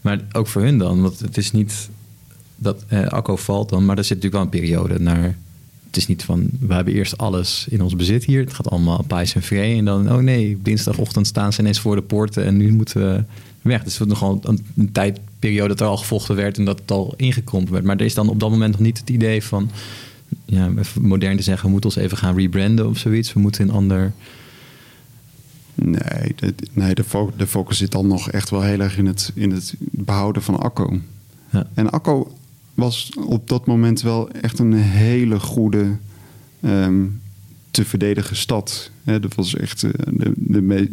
[0.00, 1.88] Maar ook voor hun dan, want het is niet
[2.56, 5.36] dat eh, Akko valt dan, maar er zit natuurlijk wel een periode naar.
[5.94, 8.40] Het is niet van, we hebben eerst alles in ons bezit hier.
[8.40, 9.78] Het gaat allemaal pais en vrij.
[9.78, 13.24] En dan, oh nee, dinsdagochtend staan ze ineens voor de poorten en nu moeten we
[13.62, 13.82] weg.
[13.82, 16.90] Dus het was nogal een, een tijdperiode dat er al gevochten werd en dat het
[16.90, 17.84] al ingekrompen werd.
[17.84, 19.70] Maar er is dan op dat moment nog niet het idee van,
[20.44, 23.32] ja, even modern te zeggen, we moeten ons even gaan rebranden of zoiets.
[23.32, 24.12] We moeten een ander...
[25.74, 29.06] Nee, de, nee de, fo- de focus zit dan nog echt wel heel erg in
[29.06, 31.00] het, in het behouden van Akko.
[31.50, 31.66] Ja.
[31.74, 32.32] En Akko
[32.74, 35.96] was op dat moment wel echt een hele goede
[36.60, 37.04] ehm,
[37.70, 38.90] te verdedigen stad.
[39.04, 40.88] Hè, dat was echt, eh, de, de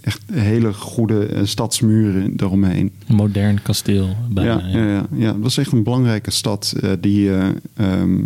[0.00, 2.90] echt hele goede eh, stadsmuren eromheen.
[3.06, 4.16] Een modern kasteel.
[4.30, 4.86] Bijna, ja, ja.
[4.86, 7.30] Ja, ja, het was echt een belangrijke stad eh, die.
[7.74, 8.18] ehm,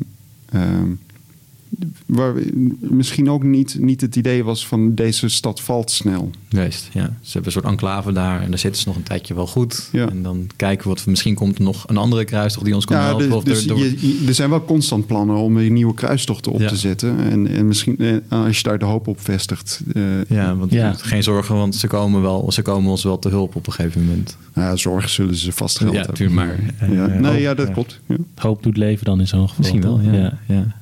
[2.06, 2.34] waar
[2.80, 6.30] misschien ook niet, niet het idee was van deze stad valt snel.
[6.48, 7.02] Juist, ja.
[7.20, 9.88] Ze hebben een soort enclave daar en daar zitten ze nog een tijdje wel goed.
[9.92, 10.08] Ja.
[10.08, 11.06] En dan kijken we wat.
[11.06, 13.28] Misschien komt er nog een andere kruistocht die ons kan helpen.
[13.28, 15.94] de- of dus er, door- je- je- er zijn wel constant plannen om weer nieuwe
[15.94, 16.68] kruistochten op Ja.
[16.68, 17.18] te zetten.
[17.18, 19.80] En, en misschien eh, als je daar de hoop op vestigt.
[19.92, 20.92] eh, ja, want Ja.
[20.92, 24.04] geen zorgen, want ze komen, wel, ze komen ons wel te hulp op een gegeven
[24.04, 24.36] moment.
[24.54, 26.14] nou ja, zorgen zullen ze vast geld Ja, hebben.
[26.16, 26.58] tuurlijk, maar,
[26.92, 27.06] Ja.
[27.06, 27.72] nee, hoop, ja, dat ja.
[27.72, 28.00] klopt.
[28.06, 28.16] Ja.
[28.34, 29.56] Hoop doet leven dan in zo'n geval.
[29.58, 30.38] Misschien wel, ja.
[30.48, 30.78] ja.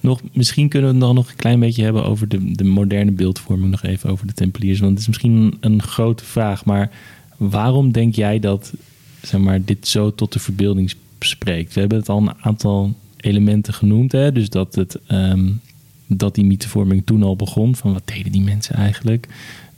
[0.00, 3.10] Nog, misschien kunnen we het dan nog een klein beetje hebben over de, de moderne
[3.10, 3.70] beeldvorming.
[3.70, 4.78] Nog even over de Tempeliers.
[4.78, 6.64] Want het is misschien een, grote vraag.
[6.64, 6.90] Maar
[7.36, 8.72] waarom denk jij dat
[9.22, 11.74] zeg maar, dit zo tot de verbeelding spreekt?
[11.74, 14.12] We hebben het al een aantal elementen genoemd.
[14.12, 14.32] Hè?
[14.32, 15.50] Dus dat, het, ehm,
[16.06, 17.76] dat die mythevorming toen al begon.
[17.76, 19.28] Van wat deden die mensen eigenlijk?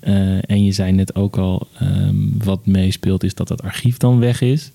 [0.00, 2.14] Eh, en je zei net ook al, ehm,
[2.44, 4.70] wat meespeelt is dat het archief dan weg is.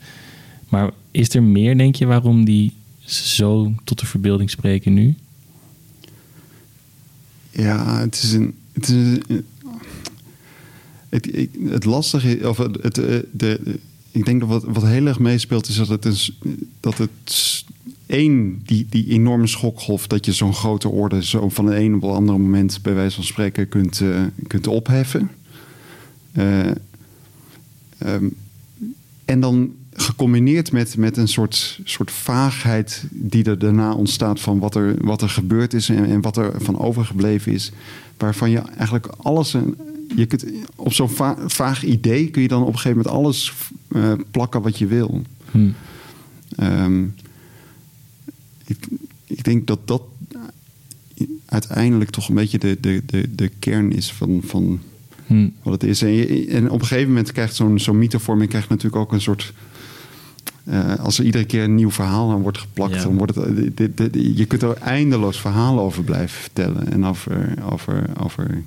[0.69, 2.73] Maar is er meer, denk je, waarom die
[3.05, 5.15] zo tot de verbeelding spreken nu?
[7.51, 8.53] Ja, het is een.
[8.71, 9.45] Het, is een-
[11.09, 13.79] het, het lastige of het, het, eh, de,
[14.11, 16.37] ik denk dat wat, wat heel erg meespeelt is dat het is
[16.79, 17.65] dat het
[18.05, 22.01] één die, die enorme schokgolf dat je zo'n grote orde zo van het een op
[22.01, 25.31] het andere moment bij wijze van spreken kunt, eh, kunt opheffen.
[26.31, 26.67] Eh,
[27.97, 28.27] ehm,
[29.25, 34.75] en dan gecombineerd met, met een soort, soort vaagheid die er daarna ontstaat van wat
[34.75, 37.71] er, wat er gebeurd is en, en wat er van overgebleven is.
[38.17, 39.53] Waarvan je eigenlijk alles.
[39.53, 39.77] een-
[40.15, 43.53] Je kunt, op zo'n va- vaag idee kun je dan op een gegeven moment alles
[43.87, 45.21] eh, plakken wat je wil.
[45.51, 45.69] Hm.
[46.55, 47.03] Ehm,
[48.65, 48.87] ik,
[49.25, 50.01] ik denk dat dat
[51.45, 54.79] uiteindelijk toch een beetje de, de, de, de kern is van, van
[55.27, 55.47] Hm.
[55.63, 56.01] wat het is.
[56.01, 59.21] En, je- en op een gegeven moment krijgt zo'n zo'n mythevorming krijgt natuurlijk ook een
[59.21, 59.53] soort.
[60.63, 63.01] Eh, als er iedere keer een nieuw verhaal aan wordt geplakt, Ja.
[63.03, 63.45] dan wordt het.
[63.45, 66.91] eh, dit- dit- je kunt er eindeloos verhalen over blijven vertellen.
[66.91, 68.63] En over, over, over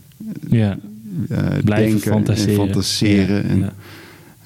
[0.50, 0.78] Ja,
[1.28, 2.50] eh, Blijven denken fantaseren.
[2.50, 3.44] en fantaseren.
[3.48, 3.72] en, Ja.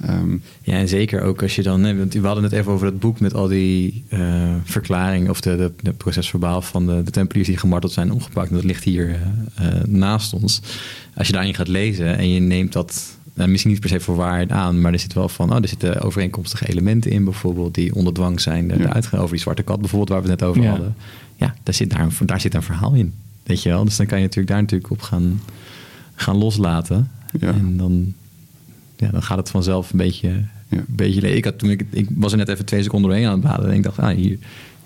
[0.00, 1.96] ehm, Ja, en zeker ook als je dan...
[1.98, 5.30] Want we hadden het even over dat boek met al die eh verklaringen...
[5.30, 8.48] of de, de, de procesverbaal van de, de tempeliers die gemarteld zijn omgepakt.
[8.48, 9.18] En dat ligt hier
[9.86, 10.60] naast ons.
[11.14, 13.18] Als je daarin gaat lezen en je neemt dat...
[13.34, 15.50] Nou, misschien niet per se voor waarheid aan, maar er zit wel van...
[15.50, 17.74] Oh, er zitten overeenkomstige elementen in bijvoorbeeld...
[17.74, 18.68] die onder dwang zijn.
[18.68, 19.00] De, Ja.
[19.00, 20.70] de over die zwarte kat bijvoorbeeld, waar we het net over Ja.
[20.70, 20.94] hadden.
[21.36, 23.14] Ja, daar zit, daar, een, daar zit een verhaal in.
[23.42, 23.84] Weet je wel?
[23.84, 25.40] Dus dan kan je natuurlijk daar natuurlijk op gaan,
[26.14, 27.10] gaan loslaten.
[27.40, 27.48] Ja.
[27.52, 28.14] En dan,
[28.96, 30.28] ja, dan gaat het vanzelf een beetje,
[30.68, 30.78] Ja.
[30.78, 33.32] een beetje ik, had, toen ik, ik was er net even twee seconden doorheen aan
[33.32, 33.70] het bladeren.
[33.70, 34.32] En ik dacht, ah, hier,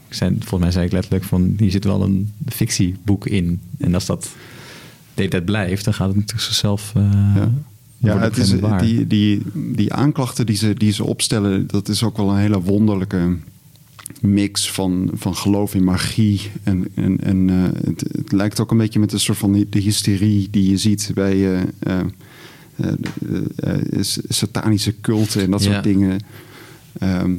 [0.08, 3.60] ik zei, volgens mij zei ik letterlijk van, hier zit wel een fictieboek in.
[3.78, 4.28] En als dat
[5.14, 7.02] de tijd blijft, dan gaat het natuurlijk zichzelf uh,
[7.34, 7.50] Ja.
[8.04, 12.16] Ja, het is, die, die, die aanklachten die ze, die ze opstellen, dat is ook
[12.16, 13.36] wel een hele wonderlijke
[14.20, 16.40] mix van, van geloof in magie.
[16.62, 19.78] En, en, en eh, het, het lijkt ook een beetje met een soort van de
[19.78, 22.00] hysterie die je ziet bij eh, eh,
[22.76, 22.88] eh,
[23.56, 26.20] eh, eh, satanische culten en dat soort dingen.
[26.98, 27.32] Ehm,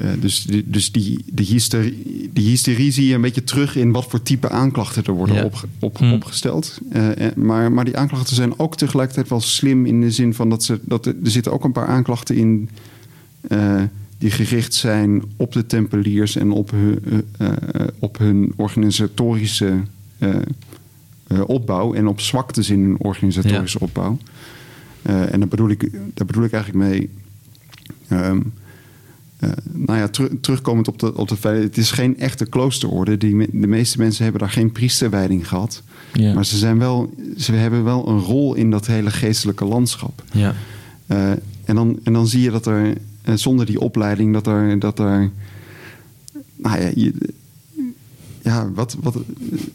[0.00, 3.92] eh, dus die, dus die, die, hysterie, die hysterie zie je een beetje terug in
[3.92, 5.44] wat voor type aanklachten er worden Ja.
[5.44, 6.12] opge- op, Hmm.
[6.12, 6.78] opgesteld.
[6.90, 10.48] Eh, eh, maar, maar die aanklachten zijn ook tegelijkertijd wel slim in de zin van
[10.50, 12.68] dat, ze, dat er, er zitten ook een paar aanklachten in
[14.18, 17.24] die gericht zijn op de Tempeliers en op hun,
[17.98, 19.74] op hun organisatorische
[21.46, 24.18] opbouw en op zwaktes in hun organisatorische opbouw.
[25.02, 27.08] En daar bedoel, ik, daar bedoel ik eigenlijk mee.
[28.08, 28.40] ehm,
[29.40, 33.16] eh, nou ja, teru- terugkomend op de, op de feit, het is geen echte kloosterorde.
[33.16, 35.82] Die, de meeste mensen hebben daar geen priesterwijding gehad.
[36.12, 36.34] Ja.
[36.34, 40.22] Maar ze, zijn wel, ze hebben wel een rol in dat hele geestelijke landschap.
[40.32, 40.54] Ja.
[41.06, 41.30] Eh,
[41.64, 44.98] en, dan, en dan zie je dat er, eh, zonder die opleiding, dat er, dat
[44.98, 45.30] er
[46.56, 47.12] nou ja, je,
[48.42, 49.16] ja wat, wat,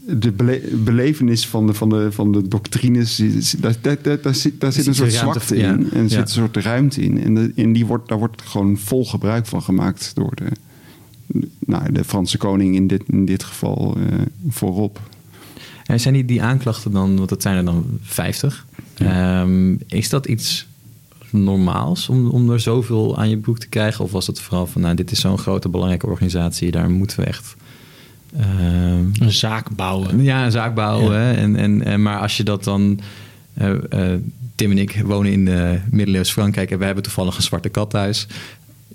[0.08, 3.16] de bele- belevenis van de, van de, van de doctrines,
[3.58, 6.20] daar, daar, daar, daar zit, daar zit een soort zwakte ja, in en er zit
[6.20, 7.24] een soort ruimte in.
[7.24, 10.48] En, de, en die wordt, daar wordt gewoon vol gebruik van gemaakt door de,
[11.60, 15.00] nou, de Franse koning in dit, in dit geval eh, voorop.
[15.86, 18.66] En zijn die, die aanklachten dan, want dat zijn er dan 50.
[18.94, 20.68] Ehm, is dat iets
[21.30, 24.04] normaals om, om er zoveel aan je boek te krijgen?
[24.04, 27.26] Of was het vooral van, nou, dit is zo'n grote belangrijke organisatie, daar moeten we
[27.26, 27.56] echt.
[28.40, 30.24] Ehm, Een zaak bouwen.
[30.24, 31.14] ja, een zaak bouwen.
[31.14, 31.20] Ja.
[31.20, 31.34] hè.
[31.34, 33.00] En, en, en, maar als je dat dan.
[33.54, 34.20] eh, eh,
[34.56, 37.90] Tim en ik wonen in uh, middeleeuws Frankrijk en wij hebben toevallig een zwarte kat
[37.90, 38.28] thuis.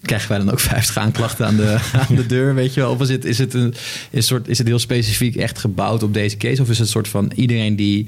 [0.02, 2.90] Krijgen wij dan ook 50 aanklachten aan de, aan de deur, weet je wel?
[2.90, 3.74] Of is het, is, het een,
[4.10, 6.62] is, soort, is het heel specifiek echt gebouwd op deze case?
[6.62, 8.06] Of is het een soort van iedereen die,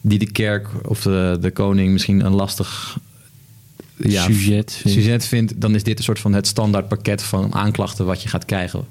[0.00, 2.98] die de kerk of de, de koning misschien een lastig
[3.96, 4.98] ja, Sujet vindt.
[4.98, 8.28] sujet vindt, dan is dit een soort van het standaard pakket van aanklachten wat je
[8.28, 8.84] gaat krijgen.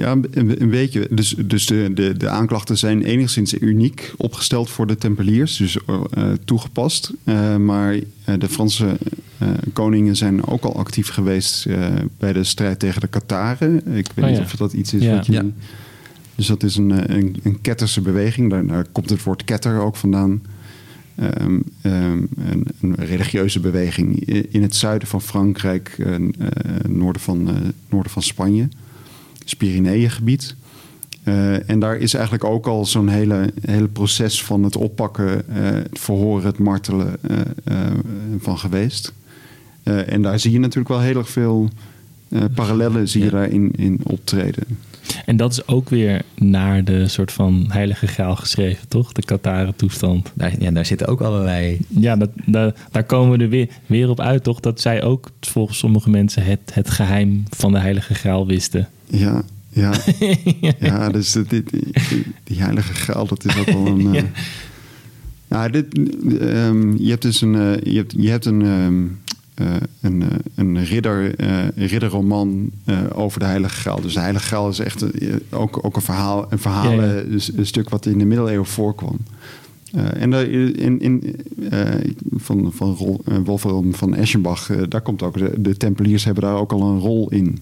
[0.00, 1.08] Ja, een, een beetje.
[1.10, 6.32] Dus, dus de, de, de aanklachten zijn enigszins uniek opgesteld voor de Tempeliers, dus uh,
[6.44, 7.12] toegepast.
[7.24, 8.02] Uh, maar uh,
[8.38, 8.98] de Franse
[9.42, 11.86] uh, koningen zijn ook al actief geweest uh,
[12.18, 13.76] bij de strijd tegen de Kataren.
[13.76, 14.42] Ik weet Oh, niet ja.
[14.44, 15.14] of dat iets is Ja.
[15.16, 15.32] wat je.
[15.32, 15.44] Ja.
[16.34, 18.50] Dus dat is een, eh, een, een ketterse beweging.
[18.50, 20.42] Daar, daar komt het woord ketter ook vandaan.
[21.40, 24.20] Um, um, een, een, religieuze beweging
[24.50, 26.14] in het zuiden van Frankrijk, uh,
[26.88, 27.54] noorden, van, uh,
[27.88, 28.68] noorden van Spanje.
[29.54, 30.54] Pyreneeëngebied.
[31.24, 35.56] Uh, en daar is eigenlijk ook al zo'n hele, hele proces van het oppakken, uh,
[35.70, 37.76] het verhoren, het martelen uh,
[38.38, 39.12] van geweest.
[39.82, 41.68] en daar zie je natuurlijk wel heel erg veel
[42.54, 44.64] parallellen zie je daarin in optreden.
[45.24, 49.12] En dat is ook weer naar de soort van heilige graal geschreven, toch?
[49.12, 50.32] De Kataren toestand.
[50.34, 54.08] Daar, ja, daar zitten ook allerlei Ja, dat, daar, daar komen we er weer, weer
[54.08, 54.60] op uit, toch?
[54.60, 58.88] Dat zij ook volgens sommige mensen het, het geheim van de heilige graal wisten.
[59.06, 59.92] Ja, ja.
[60.80, 64.14] ja, dus die, die, die, die heilige graal, dat is ook wel een...
[64.14, 64.22] Uh,
[65.50, 65.98] ja, dit,
[66.40, 67.54] um, je hebt dus een...
[67.54, 68.60] Uh, je, hebt, je hebt een...
[68.60, 69.29] Um, uh,
[70.00, 72.70] een, een ridder, uh, ridderroman
[73.14, 74.00] over de Heilige Graal.
[74.00, 75.04] Dus de Heilige Graal is echt
[75.50, 77.22] ook, ook een verhaal, een verhalen, ja, ja.
[77.22, 79.18] Dus een stuk wat in de middeleeuwen voorkwam.
[79.94, 80.32] Uh, en
[80.78, 81.36] in, in,
[81.72, 81.80] uh,
[82.36, 86.54] van, van Rol, uh, Wolfram van Eschenbach, daar komt ook de, de Tempeliers hebben daar
[86.54, 87.58] ook al een rol in.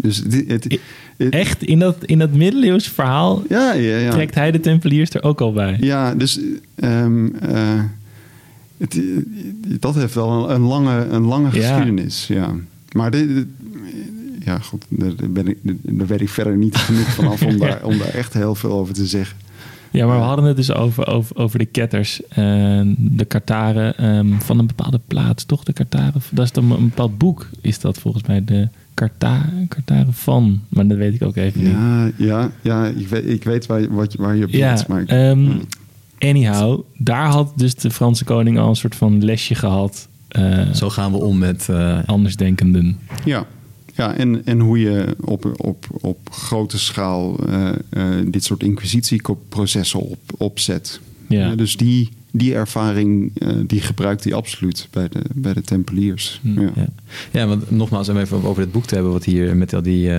[0.00, 0.78] Dus het, het,
[1.16, 1.62] het, Echt?
[1.62, 4.10] In dat, in dat middeleeuws verhaal ja, ja, ja.
[4.10, 5.76] trekt hij de Tempeliers er ook al bij?
[5.80, 6.40] Ja, dus
[6.76, 7.34] um,
[8.88, 9.00] het,
[9.80, 11.50] dat heeft wel een, een lange, een lange Ja.
[11.76, 12.26] geschiedenis.
[12.26, 12.54] Ja.
[12.92, 13.46] Maar dit, dit-
[14.44, 17.98] ja, goed, daar, ben ik, daar weet ik verder niet genoeg vanaf om, daar, om
[17.98, 19.36] daar echt heel veel over te zeggen.
[19.90, 22.20] Ja, maar we hadden het dus over, over, over de ketters.
[22.28, 22.36] eh,
[22.96, 25.64] de Kartaren ehm, van een bepaalde plaats, toch?
[25.64, 30.12] De Kartaren, dat is dan een bepaald boek, is dat volgens mij de Karta, Kartaren
[30.14, 30.60] van.
[30.68, 31.72] Maar dat weet ik ook even niet.
[31.72, 34.86] Ja, ja, ja ik, weet, ik weet waar, wat, je- waar je op Ja, bent.
[34.86, 35.08] Maar ik-
[36.22, 40.08] anyhow, daar had dus de Franse koning al een soort van lesje gehad.
[40.28, 41.68] eh Zo gaan we om met.
[41.68, 42.98] eh, andersdenkenden.
[43.24, 43.46] Ja,
[43.94, 50.00] ja en, en hoe je op, op, op grote schaal eh, eh, dit soort inquisitieprocessen
[50.00, 51.00] op, opzet.
[51.28, 51.54] Ja.
[51.54, 56.40] Dus die, die ervaring eh, die gebruikt hij absoluut bij de, bij de Tempeliers.
[56.42, 56.70] Hm, Ja.
[56.74, 56.86] ja.
[57.32, 60.10] ja, want nogmaals, om even over het boek te hebben, wat hier met al die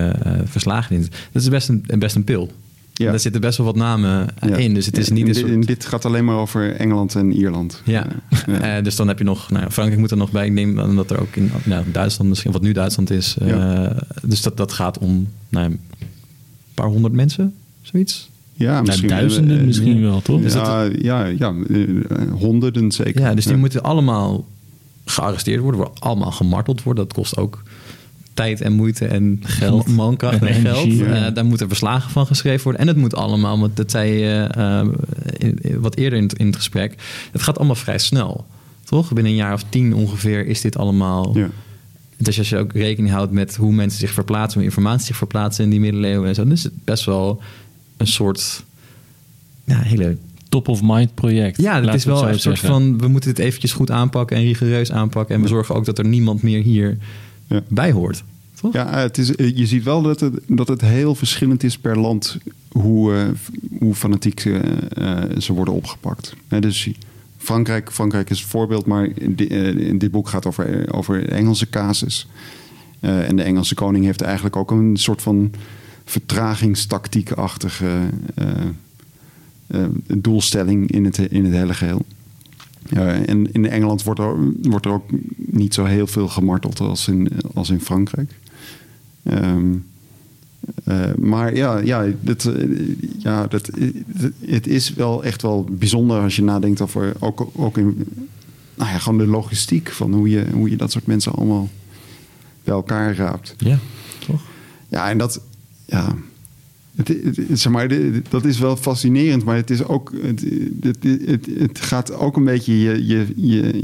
[0.45, 1.15] verslagen in zit.
[1.31, 2.51] Dat is best een, best een pil.
[2.93, 3.09] Ja.
[3.09, 4.55] Daar zitten best wel wat namen Ja.
[4.55, 4.73] in.
[4.73, 5.51] Dus het is niet dit, soort...
[5.51, 7.81] en dit gaat alleen maar over Engeland en Ierland.
[7.85, 8.07] Ja,
[8.47, 8.59] Ja.
[8.77, 10.45] Eh, dus dan heb je nog, nou, Frankrijk moet er nog bij.
[10.45, 13.37] Ik neem aan dat er ook in nou, Duitsland misschien, wat nu Duitsland is.
[13.37, 13.89] eh,
[14.21, 15.79] dus dat, dat gaat om nou, een
[16.73, 18.29] paar honderd mensen, zoiets.
[18.53, 20.53] Ja, Nou, misschien duizenden eh, misschien wel, toch?
[20.53, 21.53] Ja, ja, ja,
[22.31, 23.21] honderden zeker.
[23.21, 24.45] Ja, dus die moeten allemaal
[25.05, 27.03] gearresteerd worden, worden allemaal gemarteld worden.
[27.03, 27.63] Dat kost ook
[28.33, 29.87] tijd en moeite en Geld.
[29.87, 30.77] mankracht en, En geld.
[30.77, 31.25] energie, ja.
[31.25, 32.81] Eh, daar moeten verslagen van geschreven worden.
[32.81, 34.81] En het moet allemaal, want dat zei je eh,
[35.79, 36.95] wat eerder in het, in het gesprek.
[37.31, 38.45] Het gaat allemaal vrij snel.
[38.83, 39.13] Toch?
[39.13, 41.37] Binnen een jaar of tien ongeveer is dit allemaal.
[41.37, 41.49] Ja.
[42.17, 45.63] Dus als je ook rekening houdt met hoe mensen zich verplaatsen, hoe informatie zich verplaatsen
[45.63, 47.41] in die middeleeuwen en zo, dan is het best wel
[47.97, 48.63] een soort
[49.63, 50.17] ja, hele
[50.49, 51.57] Top of mind project.
[51.61, 52.97] ja, het laten is we wel een soort van...
[52.97, 55.35] we moeten dit eventjes goed aanpakken en rigoureus aanpakken...
[55.35, 56.97] en we zorgen ook dat er niemand meer hier
[57.47, 57.61] Ja.
[57.67, 58.23] bij hoort.
[58.53, 58.73] Toch?
[58.73, 61.99] Ja, het is, eh, je ziet wel dat het, dat het heel verschillend is per
[61.99, 62.39] land
[62.73, 63.27] hoe, eh,
[63.79, 64.59] hoe fanatiek eh,
[64.91, 66.35] eh, ze worden opgepakt.
[66.47, 66.89] Dus
[67.37, 72.27] Frankrijk, Frankrijk is het voorbeeld, maar in dit boek gaat over, over de Engelse casus.
[72.99, 75.51] En de Engelse koning heeft eigenlijk ook een soort van
[76.05, 77.99] vertragingstactiek-achtige
[80.07, 82.05] doelstelling in het, in het hele geheel.
[82.91, 87.29] En in Engeland wordt er, wordt er ook niet zo heel veel gemarteld als in,
[87.53, 88.31] als in Frankrijk.
[89.23, 89.75] Ehm,
[90.83, 92.51] eh, maar ja, ja, dat,
[93.17, 93.69] ja dat,
[94.45, 98.05] het is wel echt wel bijzonder als je nadenkt over ook, ook in,
[98.75, 101.69] nou ja, gewoon de logistiek van hoe je, hoe je dat soort mensen allemaal
[102.63, 103.55] bij elkaar raapt.
[103.57, 103.79] Ja,
[104.25, 104.41] toch?
[104.87, 105.41] Ja, en dat,
[105.85, 106.15] ja,
[106.95, 107.87] het, het- zeg maar,
[108.29, 110.45] dat is wel fascinerend, maar het is ook, het,
[110.81, 113.79] het, het, het gaat ook een beetje je, je, je,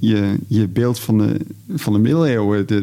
[0.00, 1.36] je, je, beeld van de,
[1.74, 2.80] van de middeleeuwen de,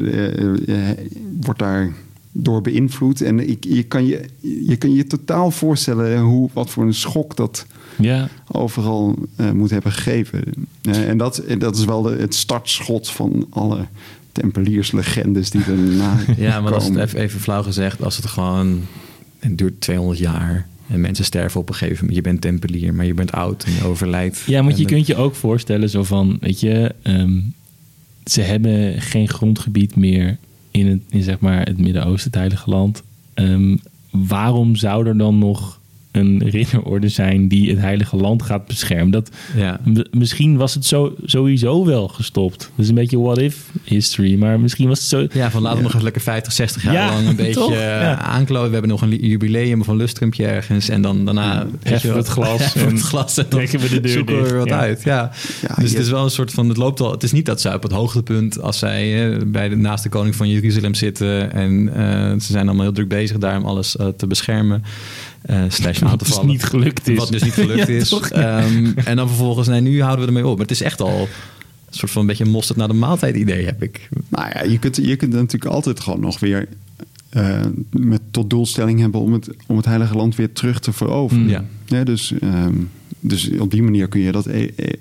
[0.67, 0.97] eh, eh,
[1.41, 1.93] wordt daar
[2.31, 3.21] door beïnvloed.
[3.21, 4.25] En ik, je, kan je,
[4.67, 7.65] je kan je totaal voorstellen hoe, wat voor een schok dat
[7.97, 10.43] Ja, overal eh, moet hebben gegeven.
[10.81, 13.85] En dat, dat is wel de, het startschot van alle
[14.31, 17.01] tempelierslegendes die erna Ja, maar komen.
[17.01, 18.03] even, even flauw gezegd...
[18.03, 18.81] als het gewoon...
[19.39, 20.67] het duurt 200 jaar...
[20.89, 22.15] en mensen sterven op een gegeven moment.
[22.15, 24.43] Je bent tempelier, maar je bent oud en je overlijdt.
[24.47, 27.39] ja want je dan- kunt je ook voorstellen zo van, weet je, ehm,
[28.25, 30.37] ze hebben geen grondgebied meer
[30.71, 33.03] in, het, in zeg maar het Midden-Oosten, het Heilige Land.
[33.33, 33.75] Ehm,
[34.11, 35.78] waarom zou er dan nog
[36.11, 39.11] een ridderorde zijn die het Heilige Land gaat beschermen?
[39.11, 39.79] Dat, Ja.
[40.11, 42.59] Misschien was het zo, sowieso wel gestopt.
[42.59, 44.35] Dat is een beetje what if history.
[44.35, 45.27] Maar misschien was het zo.
[45.39, 47.71] Ja, van laten we nog even lekker 50, 60 jaar Ja, lang een beetje toch?
[47.71, 48.17] eh, Ja.
[48.17, 48.67] aankloven.
[48.67, 50.89] We hebben nog een jubileum van Lustrumpje ergens.
[50.89, 51.63] En dan daarna...
[51.65, 54.11] weet je Heffen we het glas en het glas en dan trekken we de deur
[54.11, 54.79] zoeken we er wat Ja.
[54.79, 55.03] uit.
[55.03, 55.31] Ja.
[55.67, 56.67] Ja, dus het is wel een soort van...
[56.69, 57.11] Het loopt al...
[57.11, 58.61] Het is niet dat zij op het hoogtepunt...
[58.61, 61.51] als zij eh, bij de naaste koning van Jeruzalem zitten...
[61.53, 64.83] en eh, ze zijn allemaal heel druk bezig daar om alles te beschermen...
[65.41, 67.17] eh slash aan Wat dus niet gelukt is.
[67.17, 68.09] Wat dus niet gelukt Ja, is.
[68.09, 68.29] toch?
[68.29, 68.59] Ja.
[68.59, 70.51] Ehm, en dan vervolgens, nee, nu houden we ermee op.
[70.57, 73.65] Maar het is echt al een soort van een beetje mosterd naar de maaltijd idee,
[73.65, 74.09] heb ik.
[74.27, 76.67] Nou ja, je kunt, je kunt natuurlijk altijd gewoon nog weer
[77.29, 77.61] eh,
[77.91, 81.43] met tot doelstelling hebben om het, om het Heilige Land weer terug te veroveren.
[81.43, 81.49] Mm,
[81.85, 82.03] ja.
[82.03, 82.73] dus, ehm,
[83.19, 84.93] dus op die manier kun je dat e- e-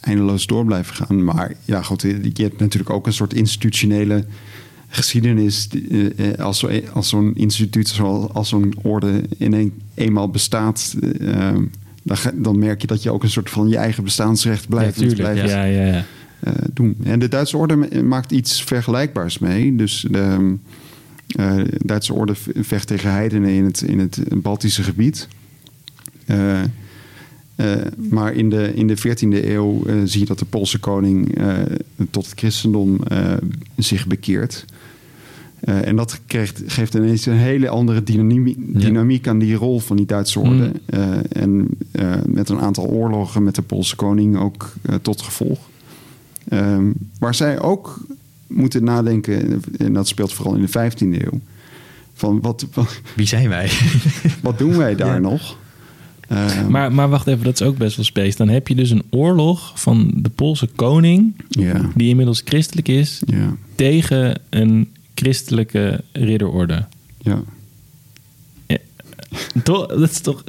[0.00, 1.24] eindeloos door blijven gaan.
[1.24, 2.02] Maar ja, goed,
[2.32, 4.24] je hebt natuurlijk ook een soort institutionele
[4.94, 5.68] geschiedenis.
[6.16, 11.54] eh, Als, zo, als zo'n instituut, zoals als zo'n orde in een, eenmaal bestaat, eh,
[12.02, 14.94] dan, ga- dan merk je dat je ook een soort van je eigen bestaansrecht blijft,
[15.00, 15.32] ja, tuurlijk.
[15.32, 16.04] blijft Ja, ja, ja.
[16.40, 16.96] eh, doen.
[17.02, 19.76] En de Duitse orde ma- maakt iets vergelijkbaars mee.
[19.76, 20.54] Dus de
[21.26, 25.28] eh, Duitse orde vecht tegen heidenen in het, in het Baltische gebied.
[27.56, 27.66] Eh,
[28.10, 31.54] maar in de, in de 14e eeuw eh, zie je dat de Poolse koning eh,
[32.10, 32.98] tot het christendom
[33.76, 34.64] zich bekeert.
[35.60, 39.30] En dat krijgt, geeft ineens een hele andere dynamiek, Ja.
[39.30, 40.52] aan die rol van die Duitse orde.
[40.66, 40.72] Mm.
[40.86, 41.68] Eh, en
[42.26, 44.72] met een aantal oorlogen met de Poolse koning ook
[45.02, 45.58] tot gevolg.
[46.48, 46.84] Ehm,
[47.18, 48.00] waar zij ook
[48.46, 51.40] moeten nadenken, en dat speelt vooral in de 15e eeuw.
[52.14, 53.70] Van wat, wat, Wie zijn wij?
[54.42, 55.18] wat doen wij daar Ja.
[55.18, 55.56] nog?
[56.32, 58.36] Ehm, Maar, maar wacht even, dat is ook best wel space.
[58.36, 61.34] Dan heb je dus een oorlog van de Poolse koning,
[61.94, 63.22] die inmiddels christelijk is,
[63.74, 66.84] tegen een christelijke ridderorde.
[67.18, 67.42] ja.
[69.62, 70.44] Toch, dat is toch.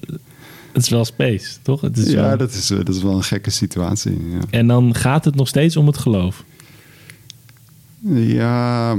[0.72, 1.82] Dat is wel space, toch?
[1.82, 4.12] Het is ja wel- dat, is, eh, dat is wel een gekke situatie.
[4.32, 6.44] Ja, En dan gaat het nog steeds om het geloof.
[8.14, 8.98] ja,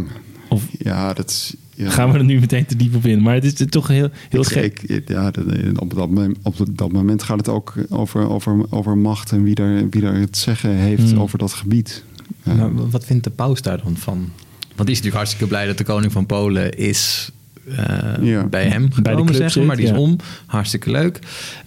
[0.48, 1.54] Of ja dat is...
[1.76, 1.90] Ja.
[1.90, 3.22] gaan we er nu meteen te diep op in?
[3.22, 4.82] Maar het is toch heel, heel Ik- gek.
[4.82, 5.44] ik- ja, dat-
[5.78, 9.54] op, dat, moment- op dat moment gaat het ook over, over, over macht en wie
[9.54, 11.20] er, wie er het zeggen heeft Hmm.
[11.20, 12.04] over dat gebied.
[12.42, 14.16] Eh, Maar wat vindt de paus daar dan van?
[14.18, 17.30] Want die is natuurlijk hartstikke blij dat de koning van Polen is
[17.76, 17.76] eh,
[18.20, 18.44] Ja.
[18.46, 19.98] bij hem Bij gekomen, club zeggen, zit, maar die is ja.
[19.98, 20.16] om.
[20.46, 21.18] Hartstikke leuk.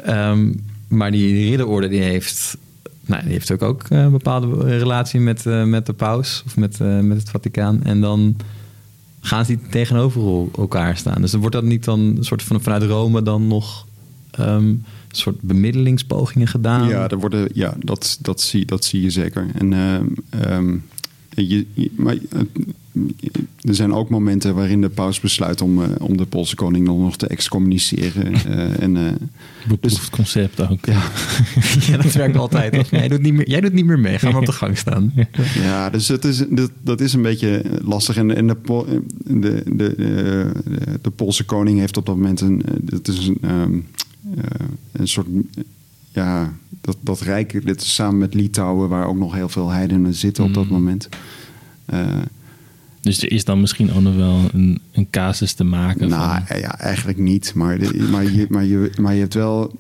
[0.04, 0.54] Ehm,
[0.88, 2.58] maar die ridderorde die heeft,
[3.06, 6.58] nou, die heeft ook, ook eh, een bepaalde relatie met, eh, met de paus of
[6.58, 7.84] met, eh, met het Vaticaan.
[7.84, 8.36] En dan
[9.28, 11.22] gaan ze die tegenover el- elkaar staan.
[11.22, 13.86] Dus wordt dat niet dan een soort van vanuit Rome dan nog
[14.32, 16.88] ehm, een soort bemiddelingspogingen gedaan?
[16.88, 19.48] Ja, er worden, ja dat, dat, zie, dat zie je zeker.
[19.54, 20.78] En, ehm, ehm,
[21.30, 21.66] je,
[21.96, 22.18] maar,
[23.62, 27.00] er zijn ook momenten waarin de paus besluit om, eh, om de Poolse koning dan
[27.00, 28.34] nog te excommuniceren.
[28.46, 29.04] eh, en, eh,
[29.68, 30.86] Beproefd concept ook.
[30.86, 31.02] ja,
[31.90, 32.88] ja, dat werkt altijd.
[32.90, 34.20] Jij doet, niet meer, jij doet niet meer mee.
[34.20, 35.14] Ga maar op de gang staan.
[35.68, 38.18] ja, dus dat is, dat, dat is een beetje lastig.
[38.18, 38.56] En, en de,
[39.24, 40.52] de, de, de,
[41.02, 43.80] de Poolse koning heeft op dat moment een, dat is een, ehm,
[44.36, 45.28] eh, een soort.
[46.12, 50.14] Ja, dat, dat rijk, dit is samen met Litouwen, waar ook nog heel veel heidenen
[50.14, 50.72] zitten op dat Mm.
[50.72, 51.10] moment.
[51.86, 52.06] Eh,
[53.08, 56.10] Dus er is dan misschien ook nog wel een, een casus te maken.
[56.10, 57.52] Nou van, ja, eigenlijk niet.
[57.56, 59.72] Maar, de- maar, je, maar, je, maar je hebt wel.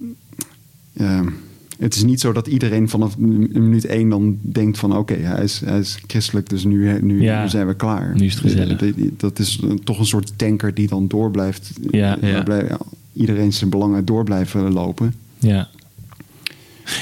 [0.97, 1.27] ehm,
[1.79, 5.59] het is niet zo dat iedereen vanaf minuut één dan denkt van oké, hij, is,
[5.65, 8.13] hij is christelijk, dus nu, nu, Ja, nu zijn we klaar.
[8.15, 8.93] nu is het gezellig.
[9.17, 11.71] Dat, is toch een soort tanker die dan door blijft.
[11.91, 12.17] Ja.
[12.45, 12.77] waar Ja.
[13.13, 15.13] iedereen zijn belangen door blijven lopen.
[15.39, 15.67] Ja.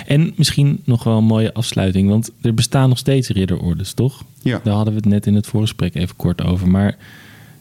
[0.08, 4.24] En misschien nog wel een mooie afsluiting, want er bestaan nog steeds ridderordes, toch?
[4.52, 4.60] Ja.
[4.64, 6.68] Daar hadden we het net in het voorgesprek even kort over.
[6.68, 6.98] Maar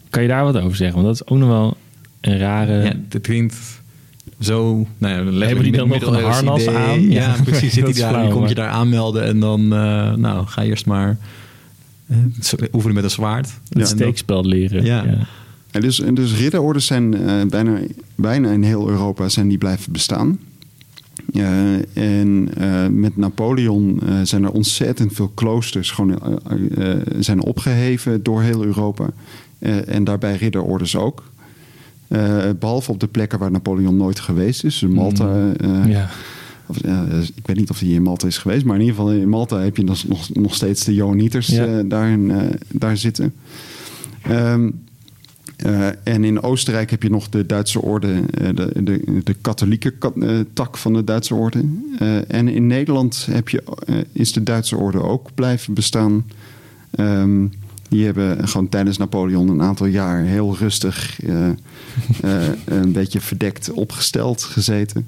[0.09, 0.95] kan je daar wat over zeggen?
[1.03, 1.77] Want dat is ook nog wel
[2.21, 2.83] een rare...
[2.83, 3.55] Ja, het klinkt
[4.39, 4.87] zo...
[4.97, 6.75] Nou ja, dan Hebben die dan nog een harnas idee.
[6.75, 7.01] aan?
[7.01, 7.73] Ja, Ja, precies.
[7.73, 9.61] Zit die daar, flauw, kom je daar aanmelden en dan...
[9.73, 11.17] eh, nou, ga eerst maar
[12.07, 13.45] eh, zo- oefenen met een zwaard.
[13.45, 14.83] het En dan- steekspel leren.
[14.85, 15.05] Ja.
[15.71, 17.77] En dus, en dus ridderordes zijn eh, bijna,
[18.15, 20.39] bijna in heel Europa zijn die blijven bestaan.
[21.33, 26.39] Eh, en eh, met Napoleon eh, zijn er ontzettend veel kloosters gewoon,
[27.19, 29.09] zijn opgeheven door heel Europa.
[29.85, 31.23] En daarbij ridderordes ook.
[32.07, 34.79] Eh, behalve op de plekken waar Napoleon nooit geweest is.
[34.79, 35.51] Dus Malta.
[35.87, 36.09] Ja.
[36.65, 36.77] of,
[37.35, 39.59] ik weet niet of hij in Malta is geweest, maar in ieder geval in Malta
[39.59, 40.93] heb je nog, nog, nog steeds de
[41.47, 41.65] Ja.
[41.65, 42.17] eh, daar,
[42.71, 43.33] daar zitten.
[44.21, 44.69] Ehm,
[45.55, 49.89] eh, en in Oostenrijk heb je nog de Duitse orde, eh, de, de, de katholieke
[49.91, 51.63] ka- eh, tak van de Duitse orde.
[52.27, 53.63] En in Nederland heb je,
[54.11, 56.25] is de Duitse orde ook blijven bestaan.
[56.91, 57.45] Ehm,
[57.89, 61.19] die hebben gewoon tijdens Napoleon een aantal jaar heel rustig,
[62.65, 65.07] een beetje verdekt opgesteld gezeten.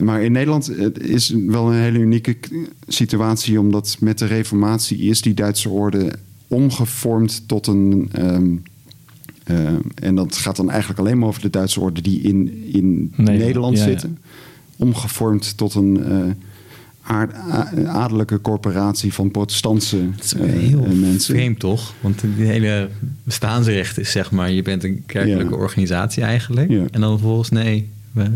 [0.00, 2.36] Maar in Nederland is wel een hele unieke
[2.86, 6.12] situatie, omdat met de Reformatie is die Duitse orde
[6.48, 8.08] omgevormd tot een.
[8.12, 8.54] ehm,
[9.48, 9.56] eh,
[9.94, 13.38] en dat gaat dan eigenlijk alleen maar over de Duitse orde die in, in Nederland,
[13.38, 13.90] Nederland, ja, ja.
[13.90, 14.18] zitten.
[14.76, 16.16] Omgevormd tot een eh,
[17.02, 17.34] aard-
[17.86, 21.34] adellijke corporatie van protestantse Het eh, heel eh, mensen.
[21.34, 21.94] vreemd, toch?
[22.00, 22.88] Want die hele
[23.24, 24.50] bestaansrecht is zeg maar...
[24.50, 25.60] je bent een kerkelijke Ja.
[25.60, 26.70] organisatie eigenlijk.
[26.90, 27.88] En dan vervolgens, nee...
[28.12, 28.30] we-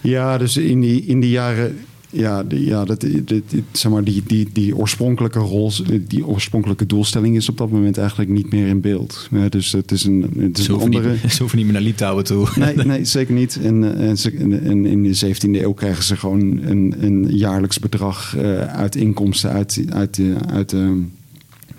[0.00, 1.78] Ja, dus in die, in die jaren.
[2.14, 5.72] Ja, die, ja dat, dit- dit- zeg maar, die, die, die oorspronkelijke rol,
[6.08, 9.28] die oorspronkelijke doelstelling is op dat moment eigenlijk niet meer in beeld.
[9.30, 11.10] Ja, dus het is een, het is Ze een andere.
[11.22, 12.48] niet, ze hoeven niet meer naar Litouwen toe.
[12.58, 13.58] Nee, nee, zeker niet.
[13.62, 18.58] En, eh, en, in de 17e eeuw krijgen ze gewoon een, een jaarlijks bedrag eh,
[18.66, 21.02] uit inkomsten uit, uit, de, uit, de,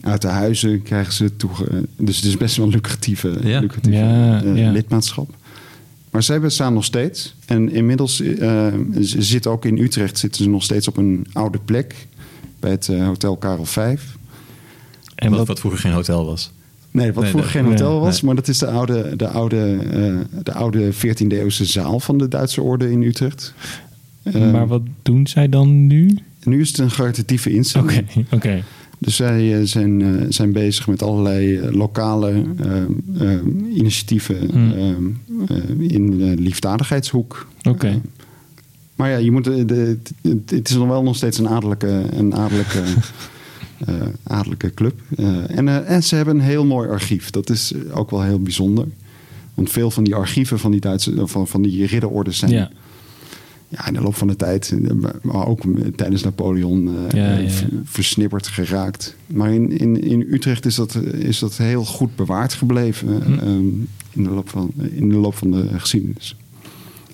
[0.01, 1.65] uit de huizen krijgen ze toege.
[1.97, 3.59] Dus het is best wel een lucratieve, Ja.
[3.59, 4.71] lucratieve Ja, eh, ja.
[4.71, 5.35] lidmaatschap.
[6.15, 7.35] Maar zij bestaan nog steeds.
[7.45, 11.59] En inmiddels eh, ze zitten ook in Utrecht zitten ze nog steeds op een oude
[11.65, 12.07] plek.
[12.59, 13.97] Bij het eh, Hotel Karel V.
[15.15, 16.51] En wat, wat vroeger geen hotel was.
[16.91, 18.25] Nee, wat Nee, vroeger geen hotel nee, was, nee.
[18.25, 22.27] maar dat is de oude, de oude, eh, de oude 14e eeuwse zaal van de
[22.27, 23.53] Duitse orde in Utrecht.
[24.51, 26.17] Maar wat doen zij dan nu?
[26.43, 28.25] Nu is het een caritatieve Oké, instelling.
[28.31, 28.63] oké.
[29.05, 32.43] Dus zij eh, zijn, eh, zijn bezig met allerlei eh, lokale
[33.73, 35.17] initiatieven Hmm.
[35.79, 37.47] in de liefdadigheidshoek.
[37.69, 38.01] Oké.
[38.95, 39.97] Maar ja, je moet, de, de-
[40.47, 42.81] het- is nog wel nog steeds een adellijke, een adellijke,
[44.23, 44.99] adellijke club.
[45.47, 47.29] En, en ze hebben een heel mooi archief.
[47.29, 48.85] Dat is ook wel heel bijzonder.
[49.53, 52.69] Want veel van die archieven van die Duitse, van, van die ridderordes zijn Ja.
[53.77, 54.73] Ja, in de loop van de tijd,
[55.21, 55.61] maar ook
[55.95, 57.49] tijdens Napoleon, eh, Ja, ja,
[57.83, 59.15] versnipperd geraakt.
[59.27, 63.33] Maar in, in, in Utrecht is dat, is dat heel goed bewaard gebleven Hm.
[63.33, 63.65] eh, ehm,
[64.11, 66.35] in, de loop van, in de loop van de geschiedenis.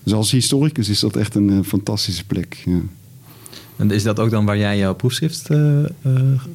[0.03, 2.61] Dus als historicus is dat echt een eh, fantastische plek.
[2.65, 2.79] Ja.
[3.75, 5.89] En is dat ook dan waar jij jouw proefschrift eh, eh,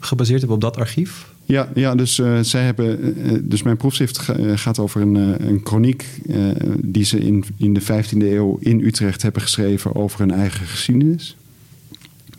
[0.00, 1.34] gebaseerd hebt op dat archief?
[1.48, 5.16] Ja, ja dus, eh, zij hebben, eh, dus mijn proefschrift ga- eh, gaat over een,
[5.16, 6.38] eh, een chroniek eh,
[6.80, 11.36] die ze in, in de 15e eeuw in Utrecht hebben geschreven over hun eigen geschiedenis.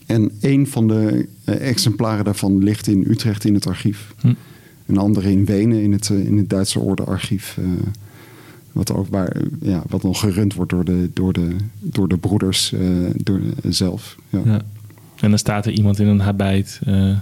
[0.05, 4.13] En een van de eh, exemplaren daarvan ligt in Utrecht in het archief.
[4.21, 4.33] Hm.
[4.85, 7.57] Een andere in Wenen in het, eh, in het Duitse Orde-archief.
[7.59, 7.65] eh,
[8.71, 12.17] wat, ook waar, eh, ja, wat nog gerund wordt door de, door de, door de
[12.17, 12.79] broeders eh,
[13.15, 13.39] door,
[13.69, 14.15] zelf.
[14.29, 14.41] Ja.
[14.45, 14.61] Ja.
[15.19, 17.17] En dan staat er iemand in een habit eh,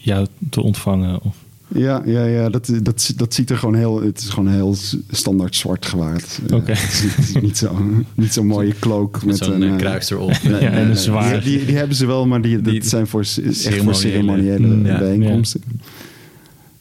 [0.00, 1.22] jou te ontvangen.
[1.22, 1.36] Of,
[1.74, 4.02] Ja, ja, ja dat, dat, dat ziet er gewoon heel...
[4.02, 4.76] Het is gewoon heel
[5.10, 6.40] standaard zwart gewaard.
[6.48, 6.72] Eh, Oké.
[6.72, 9.62] het is, het is niet zo'n niet zo'n mooie cloak Met met, zo'n een...
[9.62, 10.28] eh, eh, kruis erop.
[10.42, 10.96] nee, Ja, nee, en een nee.
[10.96, 11.44] zwaard.
[11.44, 14.82] Die, die, die hebben ze wel, maar die, Die- dat zijn voor, echt voor ceremoniële.
[14.82, 15.40] ja.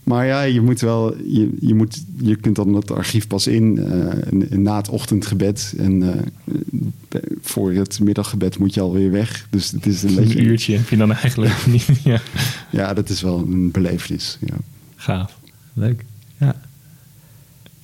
[0.09, 3.77] Maar ja, je moet wel, je, je, moet, je kunt dan het archief pas in
[3.77, 5.73] uh, na het ochtendgebed.
[5.77, 9.47] En uh, voor het middaggebed moet je alweer weg.
[9.49, 10.41] Dus het is een, een beetje.
[10.41, 11.87] uurtje heb je dan eigenlijk niet.
[12.03, 12.21] Ja,
[12.69, 14.37] ja dat is wel een belevenis.
[14.45, 14.55] Ja.
[14.95, 15.39] Gaaf.
[15.73, 16.05] Leuk.
[16.37, 16.55] Ja.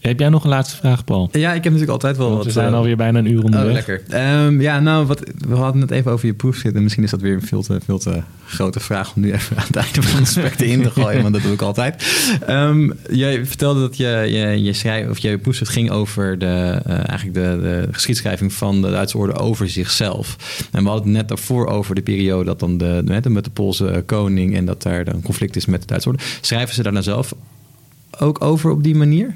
[0.08, 1.30] Heb jij nog een laatste vraag, Paul?
[1.32, 2.46] Ja, ik heb natuurlijk altijd wel Want wat...
[2.46, 3.68] we zijn uh, alweer bijna een uur onderweg.
[3.68, 4.02] Oh, lekker.
[4.46, 6.76] Um, ja, nou, wat, we hadden het even over je proefschrift.
[6.76, 9.58] En misschien is dat weer een veel te, veel te grote vraag om nu even
[9.58, 11.22] aan het einde van het gesprek in te gooien.
[11.22, 12.06] want dat doe ik altijd.
[12.50, 17.10] Um, jij vertelde dat je, je, je, schrijf, of je proefschrift ging over de, uh,
[17.10, 20.38] eigenlijk de, de geschiedschrijving van de Duitse orde over zichzelf.
[20.72, 23.50] En we hadden het net daarvoor over de periode dat dan de, met, met de
[23.50, 26.24] Poolse koning en dat daar een conflict is met de Duitse orde.
[26.42, 27.34] Schrijven ze daar dan zelf
[28.20, 29.36] ook over op die manier?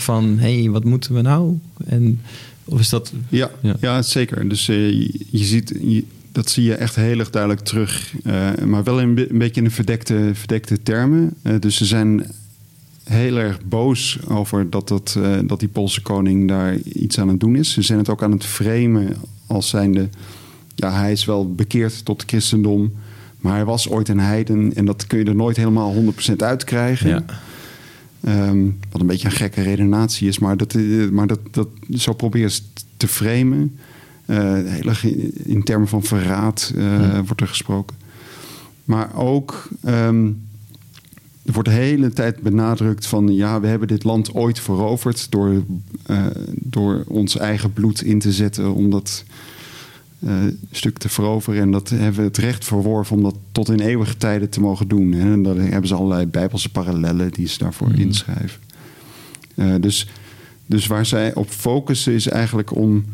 [0.00, 1.58] Van hé, hey, wat moeten we nou?
[1.86, 2.20] En,
[2.64, 3.12] of is dat...
[3.28, 3.76] Ja, ja.
[3.80, 4.48] ja zeker.
[4.48, 8.14] Dus uh, je, je, ziet, je, dat zie je echt heel erg duidelijk terug.
[8.24, 11.34] Uh, maar wel in een beetje in de verdekte, verdekte termen.
[11.42, 12.26] Uh, dus ze zijn
[13.04, 17.56] heel erg boos over dat, dat, dat die Poolse koning daar iets aan het doen
[17.56, 17.72] is.
[17.72, 20.08] Ze zijn het ook aan het framen als zijnde...
[20.74, 22.92] Ja, hij is wel bekeerd tot het christendom...
[23.38, 24.74] maar hij was ooit een heiden...
[24.74, 27.08] en dat kun je er nooit helemaal 100% uitkrijgen...
[27.08, 27.24] Ja.
[28.26, 30.74] Um, wat een beetje een gekke redenatie is, maar, dat,
[31.10, 32.60] maar dat, dat, zo probeer je
[32.96, 33.78] te framen.
[34.26, 37.26] Uh, heel erg in, in, termen van verraad uh, hmm.
[37.26, 37.96] wordt er gesproken.
[38.84, 40.46] Maar ook, um,
[41.42, 43.34] er wordt de hele tijd benadrukt van...
[43.34, 45.62] ja, we hebben dit land ooit veroverd door,
[46.10, 48.74] uh, door ons eigen bloed in te zetten...
[48.74, 49.24] omdat
[50.70, 51.62] stuk te veroveren.
[51.62, 54.88] En dat hebben we het recht verworven om dat tot in eeuwige tijden te mogen
[54.88, 55.12] doen.
[55.12, 55.32] Hè.
[55.32, 57.94] En dan hebben ze allerlei bijbelse parallellen die ze daarvoor mm.
[57.94, 58.60] inschrijven.
[59.54, 60.08] Uh, dus,
[60.66, 63.04] dus waar zij op focussen is eigenlijk om...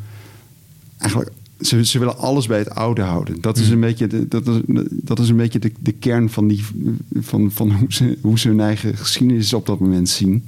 [0.98, 1.30] Eigenlijk,
[1.60, 3.40] ze, ze willen alles bij het oude houden.
[3.40, 6.48] Dat is een beetje de, dat is, dat is een beetje de, de kern van,
[6.48, 6.64] die,
[7.20, 10.44] van, van hoe, ze, hoe ze hun eigen geschiedenis op dat moment zien.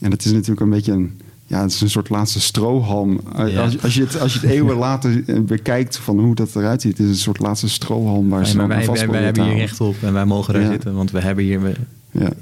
[0.00, 3.20] En dat is natuurlijk een beetje een ja, het is een soort laatste strohalm.
[3.36, 3.62] Ja.
[3.62, 6.98] Als, als, je het, als je het eeuwen later bekijkt van hoe dat eruit ziet,
[6.98, 9.56] is het een soort laatste strohalm waar ze ja, wij, vast wij, wij hebben hier
[9.56, 10.70] recht op en wij mogen daar Ja.
[10.70, 11.60] zitten, want we hebben hier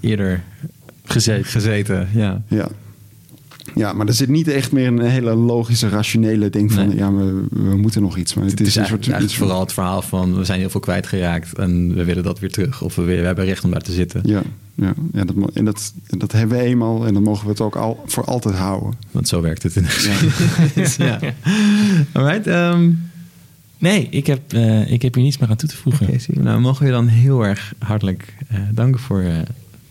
[0.01, 0.43] eerder
[1.05, 1.45] Gezeten.
[1.45, 2.09] gezeten.
[2.15, 2.43] Ja.
[2.49, 2.69] Ja.
[3.75, 6.97] Ja, maar er zit niet echt meer een hele logische, rationele ding van Nee.
[6.97, 8.35] ja, we, we moeten nog iets.
[8.35, 9.15] Maar het, Het is een eigenlijk, soort.
[9.17, 12.51] eigenlijk vooral het verhaal van we zijn heel veel kwijtgeraakt en we willen dat weer
[12.51, 12.83] terug.
[12.83, 14.21] Of we, weer- we hebben recht om daar te zitten.
[14.25, 14.43] Ja,
[14.75, 17.77] ja, ja dat, en dat, dat hebben we eenmaal en dan mogen we het ook
[17.77, 18.93] al, voor altijd houden.
[19.11, 20.97] Want zo werkt het in de geschiedenis.
[21.11, 21.19] ja.
[22.13, 22.91] Alright, ehm,
[23.81, 26.07] Nee, ik heb, eh, ik heb hier niets meer aan toe te voegen.
[26.09, 26.41] Oké, zie je.
[26.43, 29.37] nou mogen we je dan heel erg hartelijk eh, danken voor eh,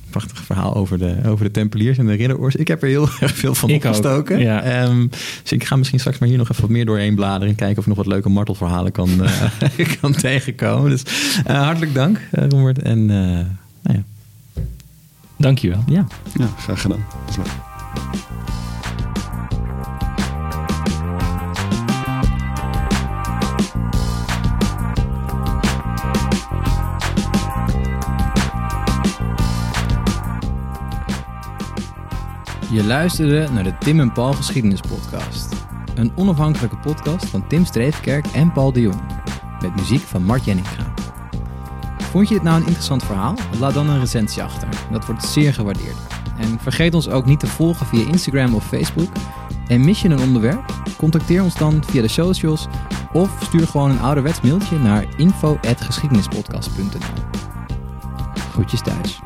[0.08, 2.56] het prachtige verhaal over de, over de Tempeliers en de Ridderors.
[2.56, 4.40] Ik heb er heel erg veel van Ik ook, opgestoken.
[4.40, 4.62] ja.
[4.62, 5.08] Ehm,
[5.42, 7.78] dus ik ga misschien straks maar hier nog even wat meer doorheen bladeren en kijken
[7.78, 10.90] of ik nog wat leuke martelverhalen kan, eh, kan tegenkomen.
[10.90, 11.04] Dus
[11.46, 12.80] eh, hartelijk dank, Robert.
[12.82, 13.46] En eh,
[13.84, 14.04] nou ja,
[15.38, 15.84] Dankjewel.
[15.88, 16.08] ja.
[16.38, 17.06] Ja, graag gedaan.
[32.72, 35.56] Je luisterde naar de Tim en Paul Geschiedenis Podcast.
[35.96, 39.02] Een onafhankelijke podcast van Tim Streefkerk en Paul de Jong.
[39.62, 40.94] Met muziek van Mart Jenninga.
[41.98, 43.36] Vond je dit nou een interessant verhaal?
[43.60, 44.68] Laat dan een recensie achter.
[44.92, 45.98] Dat wordt zeer gewaardeerd.
[46.38, 49.12] En vergeet ons ook niet te volgen via Instagram of Facebook.
[49.68, 50.74] En mis je een onderwerp?
[50.98, 52.68] Contacteer ons dan via de socials
[53.14, 57.24] of stuur gewoon een ouderwets mailtje naar info.geschiedenispodcast.nl
[58.52, 59.20] Groetjes thuis.